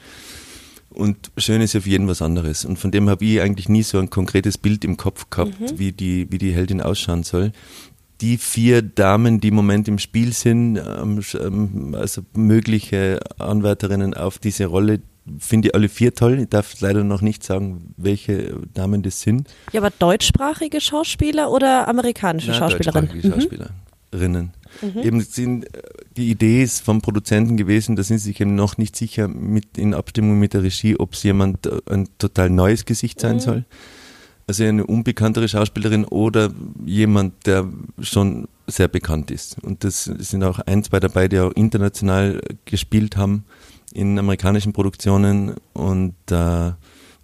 [0.90, 2.64] Und schön ist ja für jeden was anderes.
[2.64, 5.78] Und von dem habe ich eigentlich nie so ein konkretes Bild im Kopf gehabt, mhm.
[5.78, 7.50] wie, die, wie die Heldin ausschauen soll
[8.20, 14.38] die vier Damen, die im Moment im Spiel sind, ähm, ähm, also mögliche Anwärterinnen auf
[14.38, 15.00] diese Rolle,
[15.38, 16.40] finde ich alle vier toll.
[16.40, 19.48] Ich darf leider noch nicht sagen, welche Damen das sind.
[19.72, 23.08] Ja, aber deutschsprachige Schauspieler oder amerikanische Nein, Schauspielerinnen?
[23.08, 23.68] Deutschsprachige
[24.12, 24.52] Schauspielerinnen.
[24.82, 25.02] Mhm.
[25.02, 25.82] Eben sind äh,
[26.16, 29.78] die Idee ist vom Produzenten gewesen, da sind sie sich eben noch nicht sicher mit
[29.78, 33.40] in Abstimmung mit der Regie, ob es jemand äh, ein total neues Gesicht sein mhm.
[33.40, 33.64] soll
[34.46, 36.50] also eine unbekanntere Schauspielerin oder
[36.84, 37.66] jemand, der
[38.00, 39.56] schon sehr bekannt ist.
[39.62, 43.44] Und das sind auch ein, zwei dabei, die auch international gespielt haben
[43.92, 46.72] in amerikanischen Produktionen und äh,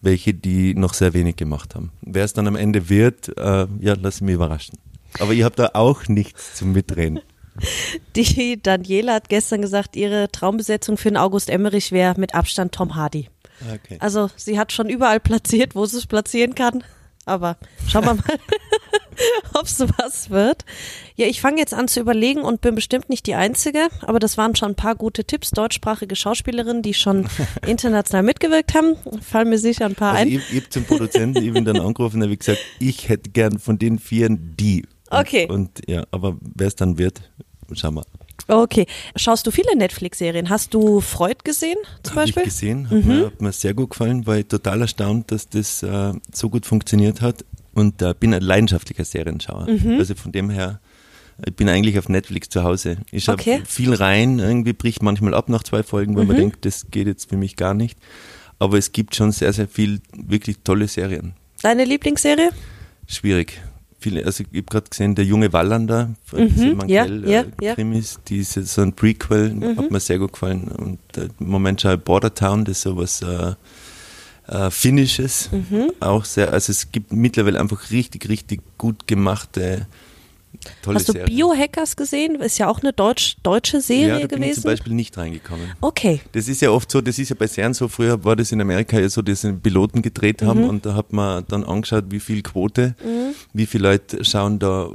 [0.02, 1.90] welche, die noch sehr wenig gemacht haben.
[2.00, 4.78] Wer es dann am Ende wird, äh, ja, lass mich überraschen.
[5.18, 7.20] Aber ich habe da auch nichts zum Mitreden.
[8.16, 12.94] Die Daniela hat gestern gesagt, ihre Traumbesetzung für den August Emmerich wäre mit Abstand Tom
[12.94, 13.28] Hardy.
[13.74, 13.98] Okay.
[13.98, 16.83] Also sie hat schon überall platziert, wo sie es platzieren kann
[17.30, 18.24] aber schauen wir mal,
[19.54, 20.64] ob es was wird.
[21.16, 24.36] Ja, ich fange jetzt an zu überlegen und bin bestimmt nicht die Einzige, aber das
[24.36, 25.50] waren schon ein paar gute Tipps.
[25.50, 27.28] Deutschsprachige Schauspielerinnen, die schon
[27.66, 30.28] international mitgewirkt haben, fallen mir sicher ein paar also ein.
[30.28, 33.78] Ich, ich habe zum Produzenten eben dann angerufen und habe gesagt, ich hätte gern von
[33.78, 34.86] den Vieren die.
[35.10, 35.46] Und, okay.
[35.48, 37.20] Und ja, aber wer es dann wird,
[37.72, 38.04] schauen wir.
[38.48, 38.87] Okay.
[39.16, 40.48] Schaust du viele Netflix-Serien?
[40.48, 42.42] Hast du Freud gesehen zum hab Beispiel?
[42.42, 43.07] Ich gesehen, hat, mhm.
[43.07, 46.66] mir, hat, mir, sehr gut gefallen, war ich total erstaunt, dass das äh, so gut
[46.66, 49.68] funktioniert hat und äh, bin ein leidenschaftlicher Serienschauer.
[49.68, 49.98] Mhm.
[49.98, 50.81] Also von dem her,
[51.46, 52.98] ich bin eigentlich auf Netflix zu Hause.
[53.11, 53.62] Ich schaue okay.
[53.66, 56.29] viel rein, irgendwie bricht manchmal ab nach zwei Folgen, weil mhm.
[56.29, 57.98] man denkt, das geht jetzt für mich gar nicht.
[58.59, 61.33] Aber es gibt schon sehr, sehr viel wirklich tolle Serien.
[61.62, 62.50] Deine Lieblingsserie?
[63.07, 63.61] Schwierig
[64.00, 67.74] viele, also ich habe gerade gesehen, der junge Wallander von mhm, Mankell, ja, ja, äh,
[67.74, 68.20] Krimis, ja.
[68.28, 69.76] die ist so ein Prequel, mhm.
[69.76, 70.68] hat mir sehr gut gefallen.
[70.68, 73.54] Und äh, im Moment schaue ich Bordertown, das ist sowas äh,
[74.48, 75.92] äh, Finnisches, mhm.
[76.00, 79.86] auch sehr, also es gibt mittlerweile einfach richtig, richtig gut gemachte
[80.82, 81.26] Tolle Hast du Serie.
[81.26, 82.34] Biohackers gesehen?
[82.36, 84.62] Ist ja auch eine deutsch, deutsche Serie ja, da bin ich zum gewesen.
[84.64, 85.66] Beispiel nicht reingekommen.
[85.80, 86.20] Okay.
[86.32, 88.60] Das ist ja oft so, das ist ja bei Serien so, früher war das in
[88.60, 90.68] Amerika ja so, dass sie Piloten gedreht haben Mhm.
[90.68, 92.94] und da hat man dann angeschaut, wie viel Quote,
[93.54, 94.90] wie viele Leute schauen da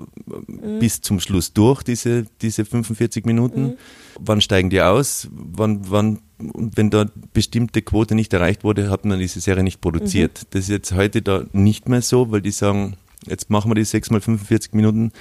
[0.47, 0.79] Mhm.
[0.79, 3.73] bis zum Schluss durch, diese, diese 45 Minuten.
[4.19, 5.27] Wann steigen die aus?
[5.31, 9.81] Wann, wann, und wenn da bestimmte Quote nicht erreicht wurde, hat man diese Serie nicht
[9.81, 10.41] produziert.
[10.43, 10.47] Mhm.
[10.51, 13.83] Das ist jetzt heute da nicht mehr so, weil die sagen, jetzt machen wir die
[13.83, 15.11] 6 mal 45 Minuten.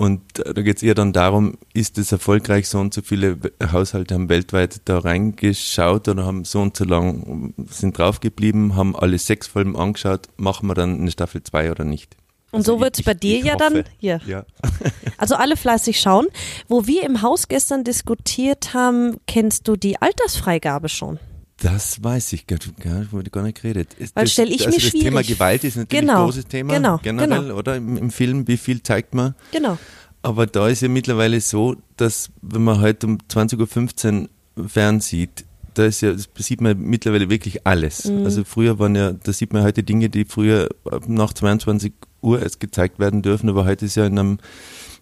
[0.00, 3.36] Und da geht es eher dann darum, ist es erfolgreich, so und so viele
[3.70, 9.18] Haushalte haben weltweit da reingeschaut oder haben so und so lang, sind draufgeblieben, haben alle
[9.18, 12.16] sechs Folgen angeschaut, machen wir dann eine Staffel 2 oder nicht.
[12.50, 13.84] Und so Also wird es bei dir ja dann hoffe.
[13.98, 14.22] hier.
[14.26, 14.46] Ja.
[15.18, 16.28] Also alle fleißig schauen.
[16.66, 21.18] Wo wir im Haus gestern diskutiert haben, kennst du die Altersfreigabe schon?
[21.60, 23.94] Das weiß ich, gar- gar, wurde gar nicht geredet.
[24.14, 25.26] Weil das, stell ich also mir das Thema schwierig.
[25.28, 27.54] Gewalt ist natürlich Genau, ein großes Thema, genau, generell, genau.
[27.56, 27.76] oder?
[27.76, 29.34] Im, Im Film, wie viel zeigt man?
[29.52, 29.78] Genau.
[30.22, 35.44] Aber da ist ja mittlerweile so, dass wenn man heute um 20.15 Uhr fernsieht,
[35.74, 38.06] da ist ja, sieht man mittlerweile wirklich alles.
[38.06, 38.24] Mhm.
[38.24, 40.68] Also früher waren ja, da sieht man heute Dinge, die früher
[41.06, 41.92] nach 22
[42.22, 44.38] Uhr erst gezeigt werden dürfen, aber heute ist ja in einem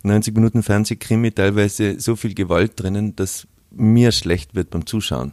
[0.03, 5.33] 90 Minuten Fernsehkrimi teilweise so viel Gewalt drinnen, dass mir schlecht wird beim Zuschauen.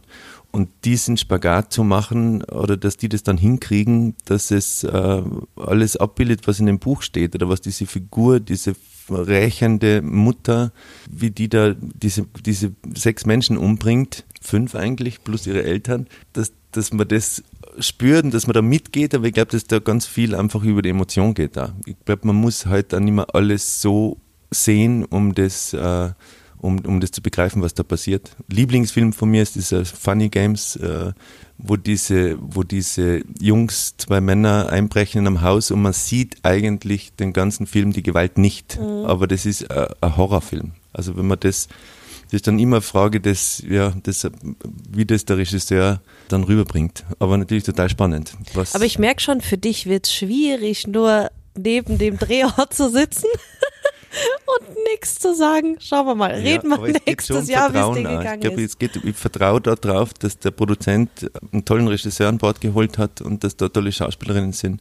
[0.52, 5.22] Und diesen Spagat zu machen oder dass die das dann hinkriegen, dass es äh,
[5.56, 8.74] alles abbildet, was in dem Buch steht oder was diese Figur, diese
[9.10, 10.72] rächende Mutter,
[11.10, 16.92] wie die da diese, diese sechs Menschen umbringt, fünf eigentlich, plus ihre Eltern, dass, dass
[16.92, 17.42] man das
[17.78, 20.82] spürt und dass man da mitgeht, aber ich glaube, dass da ganz viel einfach über
[20.82, 21.74] die Emotion geht da.
[21.84, 24.18] Ich glaube, man muss halt dann mehr alles so
[24.50, 26.10] sehen, um das, äh,
[26.60, 28.30] um, um das zu begreifen, was da passiert.
[28.48, 31.12] Lieblingsfilm von mir ist dieser Funny Games, äh,
[31.58, 37.14] wo diese, wo diese Jungs, zwei Männer einbrechen in einem Haus und man sieht eigentlich
[37.14, 38.78] den ganzen Film die Gewalt nicht.
[38.78, 40.72] Aber das ist äh, ein Horrorfilm.
[40.92, 41.68] Also wenn man das,
[42.26, 44.28] das ist dann immer eine Frage des, ja, des,
[44.90, 47.04] wie das der Regisseur dann rüberbringt.
[47.18, 48.34] Aber natürlich total spannend.
[48.54, 52.90] Was, Aber ich merke schon, für dich wird es schwierig, nur neben dem Drehort zu
[52.90, 53.28] sitzen
[54.46, 55.76] und nichts zu sagen.
[55.80, 56.32] Schauen wir mal.
[56.32, 58.70] Reden wir nächstes Jahr, wie es dir gegangen Ich glaube, ist.
[58.70, 63.20] es geht, ich vertraue darauf, dass der Produzent einen tollen Regisseur an Bord geholt hat
[63.20, 64.80] und dass da tolle Schauspielerinnen sind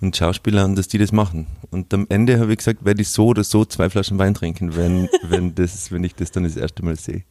[0.00, 1.46] und Schauspieler und dass die das machen.
[1.70, 4.76] Und am Ende habe ich gesagt, werde ich so oder so zwei Flaschen Wein trinken,
[4.76, 7.24] wenn, wenn, das, wenn ich das dann das erste Mal sehe.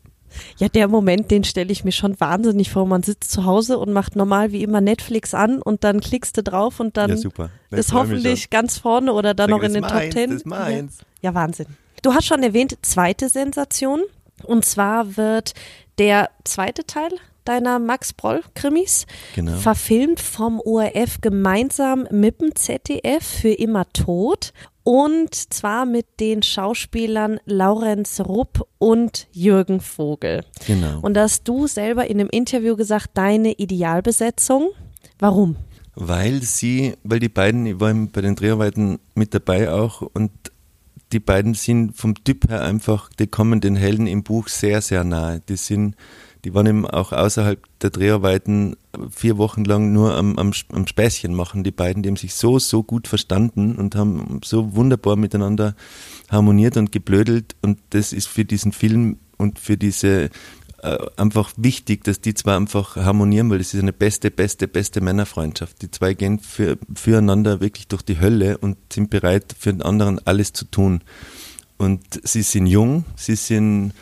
[0.57, 2.85] Ja, der Moment, den stelle ich mir schon wahnsinnig vor.
[2.85, 6.43] Man sitzt zu Hause und macht normal wie immer Netflix an und dann klickst du
[6.43, 9.99] drauf und dann ja, ist hoffentlich ganz vorne oder dann noch in den ist Top
[9.99, 10.29] meins, Ten.
[10.29, 10.97] das ist meins.
[11.21, 11.29] Ja.
[11.29, 11.67] ja, Wahnsinn.
[12.01, 14.01] Du hast schon erwähnt, zweite Sensation.
[14.43, 15.53] Und zwar wird
[15.97, 17.09] der zweite Teil
[17.45, 19.57] deiner Max Broll-Krimis Genau.
[19.57, 24.53] verfilmt vom ORF gemeinsam mit dem ZDF für immer tot.
[24.91, 30.43] Und zwar mit den Schauspielern Laurenz Rupp und Jürgen Vogel.
[30.65, 30.97] Genau.
[31.01, 34.69] Und da hast du selber in einem Interview gesagt, deine Idealbesetzung.
[35.19, 35.57] Warum?
[35.93, 40.31] Weil sie, weil die beiden, ich war bei den Dreharbeiten mit dabei auch und
[41.11, 45.03] die beiden sind vom Typ her einfach, die kommen den Helden im Buch sehr, sehr
[45.03, 45.39] nahe.
[45.47, 45.97] Die sind,
[46.45, 48.77] die waren eben auch außerhalb der Dreharbeiten
[49.11, 52.59] vier Wochen lang nur am, am, am Späßchen machen, die beiden, die haben sich so,
[52.59, 55.75] so gut verstanden und haben so wunderbar miteinander
[56.29, 60.29] harmoniert und geblödelt und das ist für diesen Film und für diese
[60.81, 65.01] äh, einfach wichtig, dass die zwei einfach harmonieren, weil das ist eine beste, beste, beste
[65.01, 65.81] Männerfreundschaft.
[65.81, 70.25] Die zwei gehen für, füreinander wirklich durch die Hölle und sind bereit, für den anderen
[70.25, 71.01] alles zu tun.
[71.77, 73.93] Und sie sind jung, sie sind,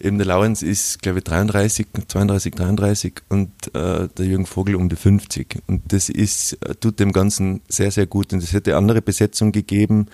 [0.00, 4.88] eben der Laurenz ist, glaube ich, 33, 32, 33 und äh, der Jürgen Vogel um
[4.88, 5.62] die 50.
[5.66, 8.32] Und das ist, äh, tut dem Ganzen sehr, sehr gut.
[8.32, 10.06] Und es hätte andere Besetzung gegeben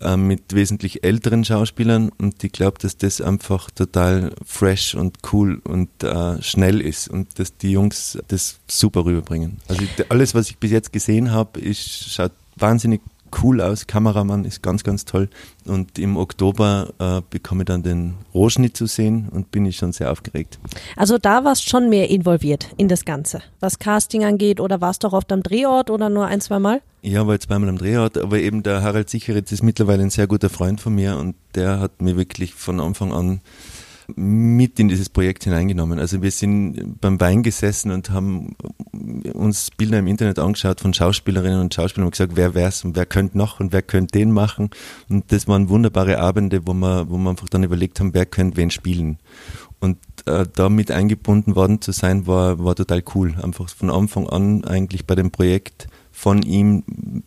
[0.00, 5.60] äh, mit wesentlich älteren Schauspielern und ich glaube, dass das einfach total fresh und cool
[5.64, 9.58] und äh, schnell ist und dass die Jungs das super rüberbringen.
[9.66, 13.00] Also alles, was ich bis jetzt gesehen habe, schaut wahnsinnig
[13.42, 13.86] cool aus.
[13.86, 15.28] Kameramann ist ganz, ganz toll.
[15.66, 19.92] Und im Oktober äh, bekomme ich dann den Rohschnitt zu sehen und bin ich schon
[19.92, 20.58] sehr aufgeregt.
[20.96, 25.08] Also da warst schon mehr involviert in das Ganze, was Casting angeht oder warst du
[25.08, 26.80] auch oft am Drehort oder nur ein, zwei Mal?
[27.00, 30.26] Ich war jetzt zweimal am Drehort, aber eben der Harald Sicheritz ist mittlerweile ein sehr
[30.26, 33.40] guter Freund von mir und der hat mir wirklich von Anfang an
[34.16, 35.98] mit in dieses Projekt hineingenommen.
[35.98, 38.56] Also wir sind beim Wein gesessen und haben
[39.34, 43.04] uns Bilder im Internet angeschaut von Schauspielerinnen und Schauspielern und gesagt, wer wär's und wer
[43.04, 44.70] könnte noch und wer könnte den machen.
[45.10, 48.56] Und das waren wunderbare Abende, wo wir, wo wir einfach dann überlegt haben, wer könnte
[48.56, 49.18] wen spielen.
[49.80, 53.34] Und äh, da mit eingebunden worden zu sein, war, war total cool.
[53.42, 56.82] Einfach von Anfang an eigentlich bei dem Projekt von ihm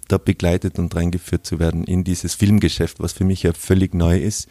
[0.08, 4.18] da begleitet und reingeführt zu werden in dieses Filmgeschäft, was für mich ja völlig neu
[4.18, 4.50] ist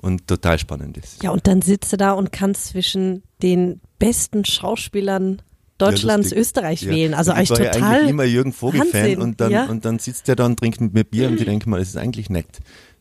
[0.00, 1.22] und total spannend ist.
[1.22, 5.42] Ja, und dann sitzt du da und kannst zwischen den besten Schauspielern
[5.78, 6.38] Deutschlands, Ja.
[6.38, 6.90] Österreich Ja.
[6.90, 7.14] wählen.
[7.14, 7.94] Also Und ich eigentlich war ja total.
[7.96, 9.64] eigentlich immer Jürgen Vogel-Fan und dann, ja.
[9.66, 11.88] und dann sitzt der da und trinkt mit mir Bier und ich denke mal, das
[11.88, 12.46] ist eigentlich nett.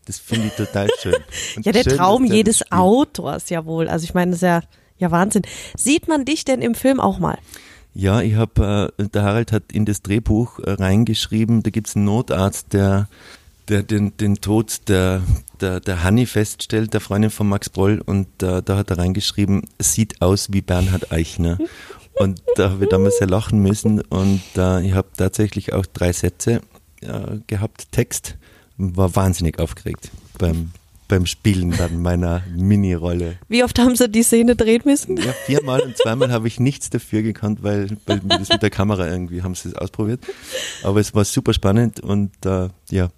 [0.05, 1.15] Das finde ich total schön.
[1.63, 2.71] Ja, der schön, Traum der jedes.
[2.71, 3.87] Autors, jawohl.
[3.87, 4.61] Also ich meine, das ist ja,
[4.97, 5.43] ja Wahnsinn.
[5.77, 7.37] Sieht man dich denn im Film auch mal?
[7.93, 12.03] Ja, ich habe, äh, der Harald hat in das Drehbuch äh, reingeschrieben, da gibt's einen
[12.05, 13.07] Notarzt, der,
[13.67, 15.21] der den, den Tod der,
[15.61, 19.63] der, der Hanni feststellt, der Freundin von Max Broll, und äh, da hat er reingeschrieben,
[19.79, 21.57] sieht aus wie Bernhard Eichner.
[22.17, 26.13] Und da habe ich damals sehr lachen müssen und äh, ich habe tatsächlich auch drei
[26.13, 26.61] Sätze
[27.01, 28.37] äh, gehabt, Text,
[28.77, 30.71] war wahnsinnig aufgeregt beim,
[31.09, 33.37] beim Spielen dann meiner Mini-Rolle.
[33.49, 35.17] Wie oft haben sie die Szene drehen müssen?
[35.17, 39.07] Ja, viermal und zweimal habe ich nichts dafür gekannt, weil, weil das mit der Kamera
[39.07, 40.21] irgendwie haben sie es ausprobiert.
[40.83, 43.09] Aber es war super spannend und äh, ja,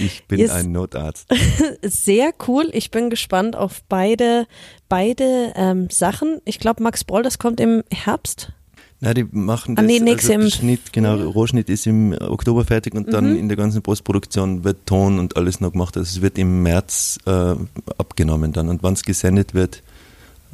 [0.00, 0.50] ich bin Yes.
[0.50, 1.28] ein Notarzt.
[1.82, 2.68] Sehr cool.
[2.72, 4.46] Ich bin gespannt auf beide,
[4.88, 6.40] beide ähm, Sachen.
[6.44, 8.52] Ich glaube, Max Broll, das kommt im Herbst.
[9.00, 12.94] Na, die machen Ah, das, nee, also im- Schnitt, genau, Rohschnitt ist im Oktober fertig
[12.94, 13.38] und dann Mhm.
[13.38, 15.96] in der ganzen Postproduktion wird Ton und alles noch gemacht.
[15.96, 17.54] Also es wird im März äh,
[17.96, 19.84] abgenommen dann und wann es gesendet wird,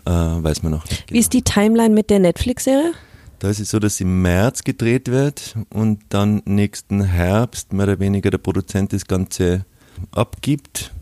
[0.05, 1.11] äh, weiß man noch nicht.
[1.11, 2.93] Wie ist die Timeline mit der Netflix-Serie?
[3.39, 8.01] Da ist es so, dass im März gedreht wird und dann nächsten Herbst mehr oder
[8.01, 9.65] weniger der Produzent das Ganze
[10.13, 10.93] abgibt.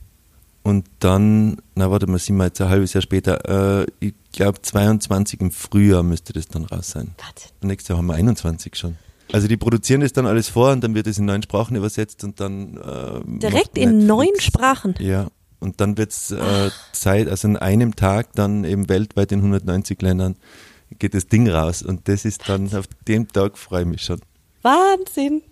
[0.62, 4.62] Und dann, na warte mal, sind wir jetzt ein halbes Jahr später, äh, ich glaube
[4.62, 7.11] 22 im Frühjahr müsste das dann raus sein.
[7.18, 7.49] Warte.
[7.66, 8.97] Nächstes Jahr haben wir 21 schon.
[9.33, 12.23] Also die produzieren das dann alles vor und dann wird es in neun Sprachen übersetzt
[12.23, 14.95] und dann äh, Direkt in neun Sprachen.
[14.99, 19.38] Ja, und dann wird es äh, Zeit, also an einem Tag dann eben weltweit in
[19.38, 20.37] 190 Ländern
[21.03, 24.21] geht das Ding raus und das ist dann auf dem Tag freue ich mich schon.
[24.62, 25.43] Wahnsinn.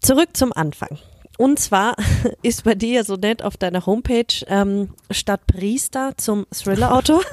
[0.00, 0.98] Zurück zum Anfang.
[1.36, 1.96] Und zwar
[2.42, 7.22] ist bei dir ja so nett auf deiner Homepage ähm, statt Priester zum Thriller-Autor.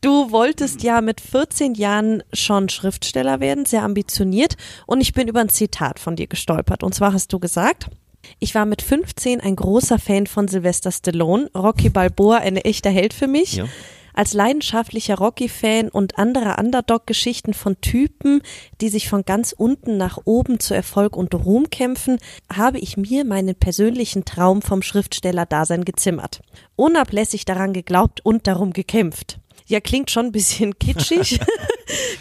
[0.00, 4.56] Du wolltest ja mit 14 Jahren schon Schriftsteller werden, sehr ambitioniert.
[4.86, 6.82] Und ich bin über ein Zitat von dir gestolpert.
[6.82, 7.90] Und zwar hast du gesagt,
[8.38, 13.12] ich war mit 15 ein großer Fan von Sylvester Stallone, Rocky Balboa ein echter Held
[13.12, 13.56] für mich.
[13.56, 13.66] Ja.
[14.16, 18.40] Als leidenschaftlicher Rocky-Fan und anderer Underdog-Geschichten von Typen,
[18.80, 22.18] die sich von ganz unten nach oben zu Erfolg und Ruhm kämpfen,
[22.50, 26.40] habe ich mir meinen persönlichen Traum vom Schriftsteller-Dasein gezimmert.
[26.76, 29.38] Unablässig daran geglaubt und darum gekämpft.
[29.66, 31.38] Ja, klingt schon ein bisschen kitschig.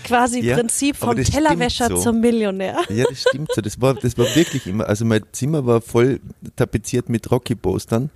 [0.03, 1.97] Quasi Ja, Prinzip vom Tellerwäscher so.
[1.97, 2.77] zum Millionär.
[2.89, 3.61] Ja, das stimmt so.
[3.61, 6.19] Das war, das war wirklich immer, also mein Zimmer war voll
[6.57, 8.09] tapeziert mit Rocky-Postern,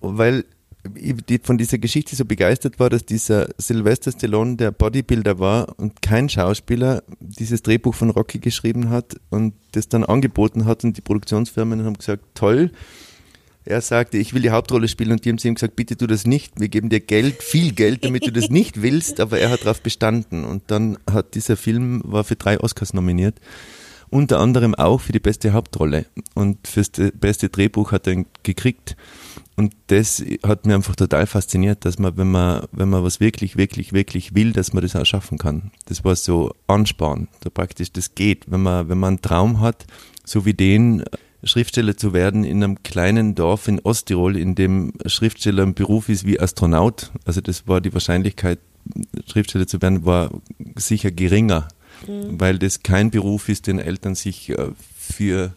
[0.00, 0.44] weil ich
[0.84, 6.02] die, von dieser Geschichte so begeistert war, dass dieser Sylvester Stallone der Bodybuilder war und
[6.02, 11.00] kein Schauspieler dieses Drehbuch von Rocky geschrieben hat und das dann angeboten hat und die
[11.00, 12.70] Produktionsfirmen haben gesagt, toll.
[13.64, 16.06] Er sagte, ich will die Hauptrolle spielen und die haben zu ihm gesagt, bitte tu
[16.06, 19.50] das nicht, wir geben dir Geld, viel Geld, damit du das nicht willst, aber er
[19.50, 20.44] hat darauf bestanden.
[20.46, 23.40] Und dann hat dieser Film, war für drei Oscars nominiert
[24.10, 26.06] unter anderem auch für die beste Hauptrolle.
[26.34, 28.96] Und fürs de- beste Drehbuch hat er ihn gekriegt
[29.58, 33.56] und das hat mir einfach total fasziniert, dass man, wenn man, wenn man was wirklich,
[33.56, 35.72] wirklich, wirklich will, dass man das auch schaffen kann.
[35.86, 39.84] Das war so Ansporn, da praktisch das geht, wenn man, wenn man einen Traum hat,
[40.24, 41.02] so wie den,
[41.44, 46.26] Schriftsteller zu werden in einem kleinen Dorf in Osttirol, in dem Schriftsteller ein Beruf ist
[46.26, 47.12] wie Astronaut.
[47.24, 48.58] Also das war die Wahrscheinlichkeit,
[49.30, 50.30] Schriftsteller zu werden, war
[50.74, 51.68] sicher geringer,
[52.06, 55.52] weil das kein Beruf ist, den Eltern sich äh, für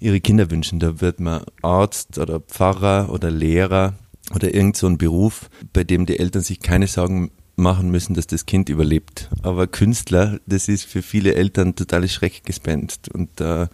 [0.00, 0.80] ihre Kinder wünschen.
[0.80, 3.94] Da wird man Arzt oder Pfarrer oder Lehrer
[4.34, 8.26] oder irgend so ein Beruf, bei dem die Eltern sich keine Sorgen machen müssen, dass
[8.26, 9.28] das Kind überlebt.
[9.42, 13.08] Aber Künstler, das ist für viele Eltern totales Schreckgespenst.
[13.08, 13.66] Und äh,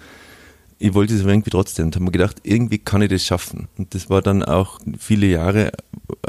[0.78, 3.68] ich wollte es aber irgendwie trotzdem und habe mir gedacht, irgendwie kann ich das schaffen.
[3.76, 5.72] Und das war dann auch viele Jahre,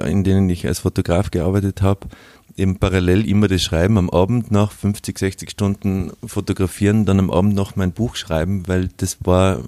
[0.05, 2.08] in denen ich als Fotograf gearbeitet habe,
[2.57, 7.53] eben parallel immer das Schreiben am Abend nach 50, 60 Stunden fotografieren, dann am Abend
[7.55, 9.61] noch mein Buch schreiben, weil das war,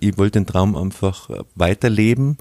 [0.00, 2.36] ich wollte den Traum einfach weiterleben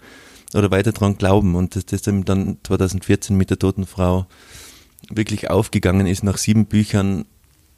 [0.54, 1.56] oder weiter dran glauben.
[1.56, 4.26] Und dass das dann 2014 mit der toten Frau
[5.10, 7.26] wirklich aufgegangen ist, nach sieben Büchern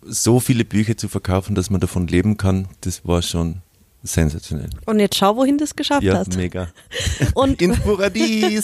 [0.02, 3.62] so viele Bücher zu verkaufen, dass man davon leben kann, das war schon
[4.04, 4.70] sensationell.
[4.86, 6.36] Und jetzt schau, wohin du es geschafft Ja, hast.
[6.36, 6.70] mega.
[7.34, 8.62] Und, Ins Paradies!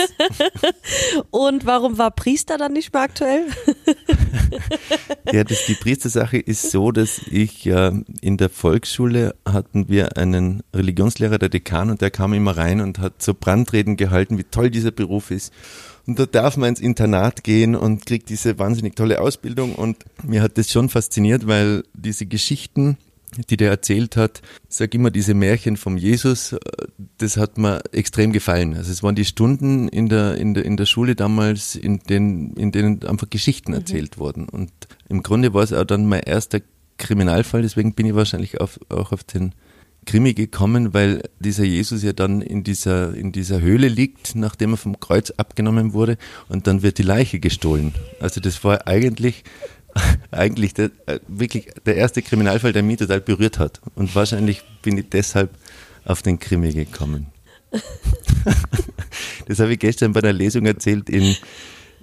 [1.32, 3.46] und warum war Priester dann nicht mehr aktuell?
[5.32, 10.64] Ja, das, die Priestersache ist so, dass ich äh, in der Volksschule hatten wir einen
[10.74, 14.70] Religionslehrer, der Dekan, und der kam immer rein und hat so Brandreden gehalten, wie toll
[14.70, 15.52] dieser Beruf ist.
[16.06, 19.74] Und da darf man ins Internat gehen und kriegt diese wahnsinnig tolle Ausbildung.
[19.76, 22.98] Und mir hat das schon fasziniert, weil diese Geschichten,
[23.50, 24.42] die der erzählt hat.
[24.70, 26.60] Ich sag immer, diese Märchen vom Jesus, äh,
[27.18, 28.76] das hat mir extrem gefallen.
[28.76, 32.56] Also es waren die Stunden in der, in der, in der Schule damals, in denen,
[32.56, 33.78] in denen einfach Geschichten mhm.
[33.78, 34.48] erzählt wurden.
[34.50, 34.72] Und
[35.10, 36.62] im Grunde war es auch dann mein erster
[36.98, 39.54] Kriminalfall, deswegen bin ich wahrscheinlich auf, auch auf den
[40.06, 44.78] Krimi gekommen, weil dieser Jesus ja dann in dieser, in dieser Höhle liegt, nachdem er
[44.78, 46.18] vom Kreuz abgenommen wurde
[46.50, 47.94] und dann wird die Leiche gestohlen.
[48.20, 49.44] Also das war eigentlich
[50.32, 53.82] eigentlich der, äh, wirklich der erste Kriminalfall, der mich total berührt hat.
[53.96, 55.52] Und wahrscheinlich bin ich deshalb
[56.06, 57.28] auf den Krimi gekommen.
[59.48, 61.36] das habe ich gestern bei einer Lesung erzählt in,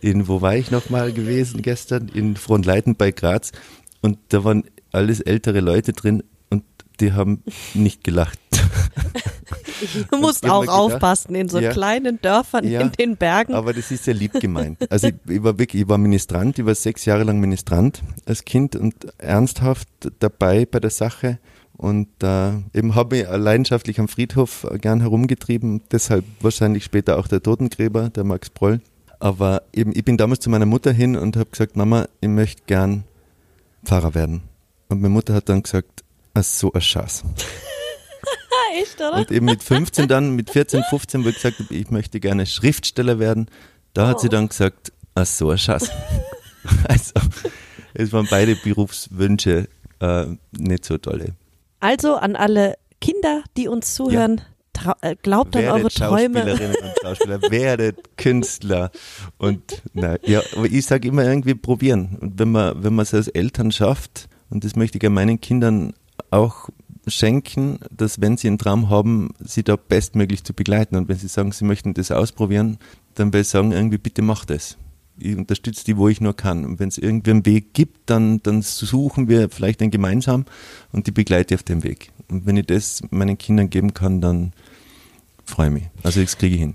[0.01, 2.09] in wo war ich nochmal gewesen gestern?
[2.09, 3.53] In Frohnleiten bei Graz.
[4.01, 6.64] Und da waren alles ältere Leute drin und
[7.01, 7.43] die haben
[7.74, 8.38] nicht gelacht.
[10.11, 13.55] Du musst auch gedacht, aufpassen in so ja, kleinen Dörfern ja, in den Bergen.
[13.55, 14.91] Aber das ist ja lieb gemeint.
[14.91, 18.45] Also ich, ich, war wirklich, ich war Ministrant, ich war sechs Jahre lang Ministrant als
[18.45, 21.39] Kind und ernsthaft dabei bei der Sache.
[21.76, 27.43] Und äh, eben habe ich leidenschaftlich am Friedhof gern herumgetrieben, deshalb wahrscheinlich später auch der
[27.43, 28.81] Totengräber, der Max Proll.
[29.18, 32.62] Aber eben, ich bin damals zu meiner Mutter hin und habe gesagt, Mama, ich möchte
[32.66, 33.05] gern
[33.85, 34.43] Pfarrer werden.
[34.89, 36.05] Und meine Mutter hat dann gesagt,
[36.35, 37.24] ach so ein Schatz.
[38.81, 39.16] Echt, oder?
[39.16, 42.47] Und eben mit 15 dann, mit 14, 15, wo ich gesagt habe, ich möchte gerne
[42.47, 43.47] Schriftsteller werden,
[43.95, 44.31] da hat sie oh.
[44.31, 45.91] dann gesagt, ach so ein Schatz.
[46.89, 47.14] also,
[47.95, 49.68] es waren beide Berufswünsche
[50.01, 51.35] äh, nicht so tolle.
[51.81, 54.97] Also an alle Kinder, die uns zuhören, ja.
[55.03, 56.39] Äh, glaubt an eure Träume.
[56.39, 58.91] Schauspielerinnen und Schauspieler, werdet Künstler.
[59.37, 62.16] Und na, ja, aber ich sage immer irgendwie probieren.
[62.21, 65.41] Und wenn man, wenn man es als Eltern schafft, und das möchte ich ja meinen
[65.41, 65.93] Kindern
[66.31, 66.71] auch
[67.07, 70.96] schenken, dass wenn sie einen Traum haben, sie da bestmöglich zu begleiten.
[70.96, 72.78] Und wenn sie sagen, sie möchten das ausprobieren,
[73.14, 74.76] dann will ich sagen, irgendwie bitte mach das.
[75.18, 76.64] Ich unterstütze die, wo ich nur kann.
[76.64, 80.46] Und wenn es irgendwie einen Weg gibt, dann, dann suchen wir vielleicht einen gemeinsam
[80.92, 82.11] und die begleite ich auf dem Weg.
[82.28, 84.53] Und wenn ich das meinen Kindern geben kann, dann
[85.44, 85.84] freue ich mich.
[86.03, 86.74] Also das kriege ich hin.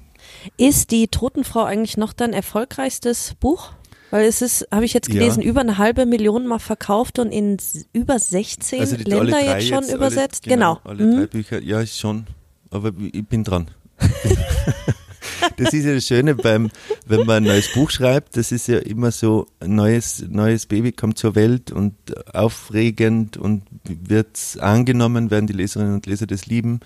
[0.58, 3.72] Ist die Totenfrau eigentlich noch dein erfolgreichstes Buch?
[4.16, 5.50] Weil es ist, habe ich jetzt gelesen, ja.
[5.50, 7.58] über eine halbe Million mal verkauft und in
[7.92, 10.46] über 16 also Länder jetzt schon jetzt übersetzt.
[10.46, 10.90] Alle, genau, genau.
[10.90, 11.18] Alle mhm.
[11.18, 12.26] drei Bücher, ja, ist schon.
[12.72, 13.70] Aber ich bin dran.
[15.58, 16.72] das ist ja das Schöne beim,
[17.06, 20.94] wenn man ein neues Buch schreibt, das ist ja immer so, ein neues, neues Baby
[20.94, 21.94] kommt zur Welt und
[22.34, 26.80] aufregend und wird angenommen, werden die Leserinnen und Leser das lieben,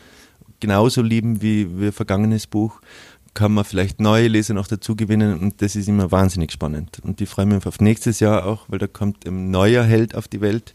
[0.60, 2.82] genauso lieben wie, wie vergangenes Buch
[3.34, 7.00] kann man vielleicht neue Leser noch dazu gewinnen und das ist immer wahnsinnig spannend.
[7.04, 10.28] Und ich freue mich auf nächstes Jahr auch, weil da kommt ein neuer Held auf
[10.28, 10.74] die Welt,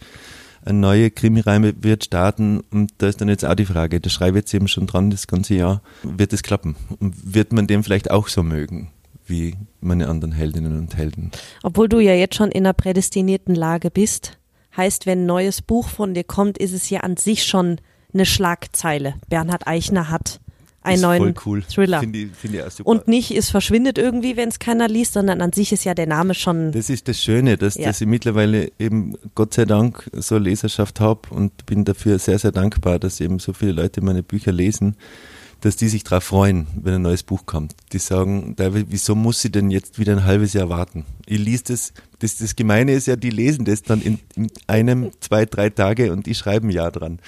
[0.64, 4.38] ein neuer Krimireime wird starten und da ist dann jetzt auch die Frage, da schreibe
[4.38, 6.76] ich jetzt eben schon dran das ganze Jahr, wird es klappen?
[7.00, 8.90] Und wird man den vielleicht auch so mögen?
[9.26, 11.30] wie meine anderen Heldinnen und Helden.
[11.62, 14.38] Obwohl du ja jetzt schon in einer prädestinierten Lage bist,
[14.76, 17.80] heißt, wenn ein neues Buch von dir kommt, ist es ja an sich schon
[18.12, 19.14] eine Schlagzeile.
[19.28, 20.40] Bernhard Eichner hat
[20.84, 21.62] einen neuen cool.
[21.62, 22.00] Thriller.
[22.00, 25.52] Find ich, find ich und nicht, es verschwindet irgendwie, wenn es keiner liest, sondern an
[25.52, 26.72] sich ist ja der Name schon.
[26.72, 27.86] Das ist das Schöne, dass, ja.
[27.86, 32.38] dass ich mittlerweile eben Gott sei Dank so eine Leserschaft habe und bin dafür sehr,
[32.38, 34.96] sehr dankbar, dass eben so viele Leute meine Bücher lesen,
[35.60, 37.74] dass die sich darauf freuen, wenn ein neues Buch kommt.
[37.92, 41.06] Die sagen, David, wieso muss sie denn jetzt wieder ein halbes Jahr warten?
[41.24, 45.10] Ich liest das, das, das Gemeine ist ja, die lesen das dann in, in einem,
[45.20, 47.18] zwei, drei Tage und ich schreibe ein Jahr dran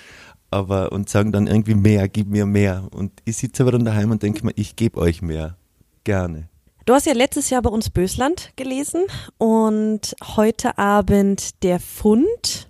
[0.51, 2.89] aber und sagen dann irgendwie mehr, gib mir mehr.
[2.93, 5.57] Und ich sitze aber dann daheim und denke mir, ich gebe euch mehr.
[6.05, 6.49] Gerne.
[6.85, 9.05] Du hast ja letztes Jahr bei uns Bösland gelesen
[9.39, 12.69] und heute Abend der Fund.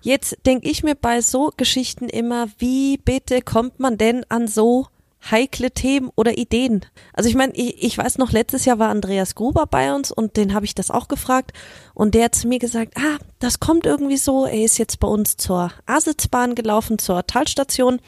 [0.00, 4.86] Jetzt denke ich mir bei so Geschichten immer, wie bitte kommt man denn an so
[5.30, 6.84] heikle Themen oder Ideen.
[7.12, 10.36] Also ich meine, ich, ich weiß noch, letztes Jahr war Andreas Gruber bei uns und
[10.36, 11.52] den habe ich das auch gefragt
[11.94, 15.08] und der hat zu mir gesagt, ah, das kommt irgendwie so, er ist jetzt bei
[15.08, 18.00] uns zur Asitzbahn gelaufen, zur Talstation